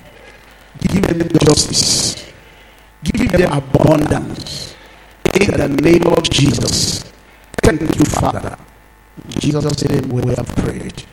Give 0.79 1.01
them 1.03 1.27
justice. 1.43 2.30
Give 3.03 3.31
them 3.31 3.51
abundance. 3.53 4.75
In 5.39 5.51
the 5.51 5.69
name 5.69 6.05
of 6.07 6.23
Jesus. 6.29 7.03
Thank 7.63 7.81
you, 7.97 8.05
Father. 8.05 8.57
In 9.25 9.39
Jesus' 9.39 9.83
name 9.89 10.09
we 10.09 10.21
have 10.35 10.47
prayed. 10.57 11.03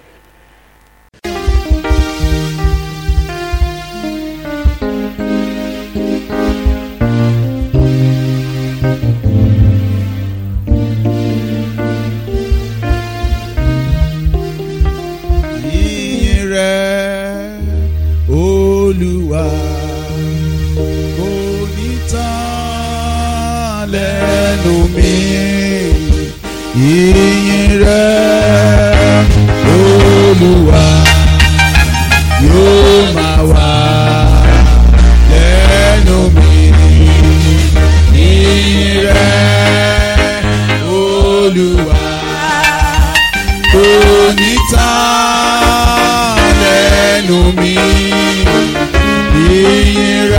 Ìyìn 49.88 50.32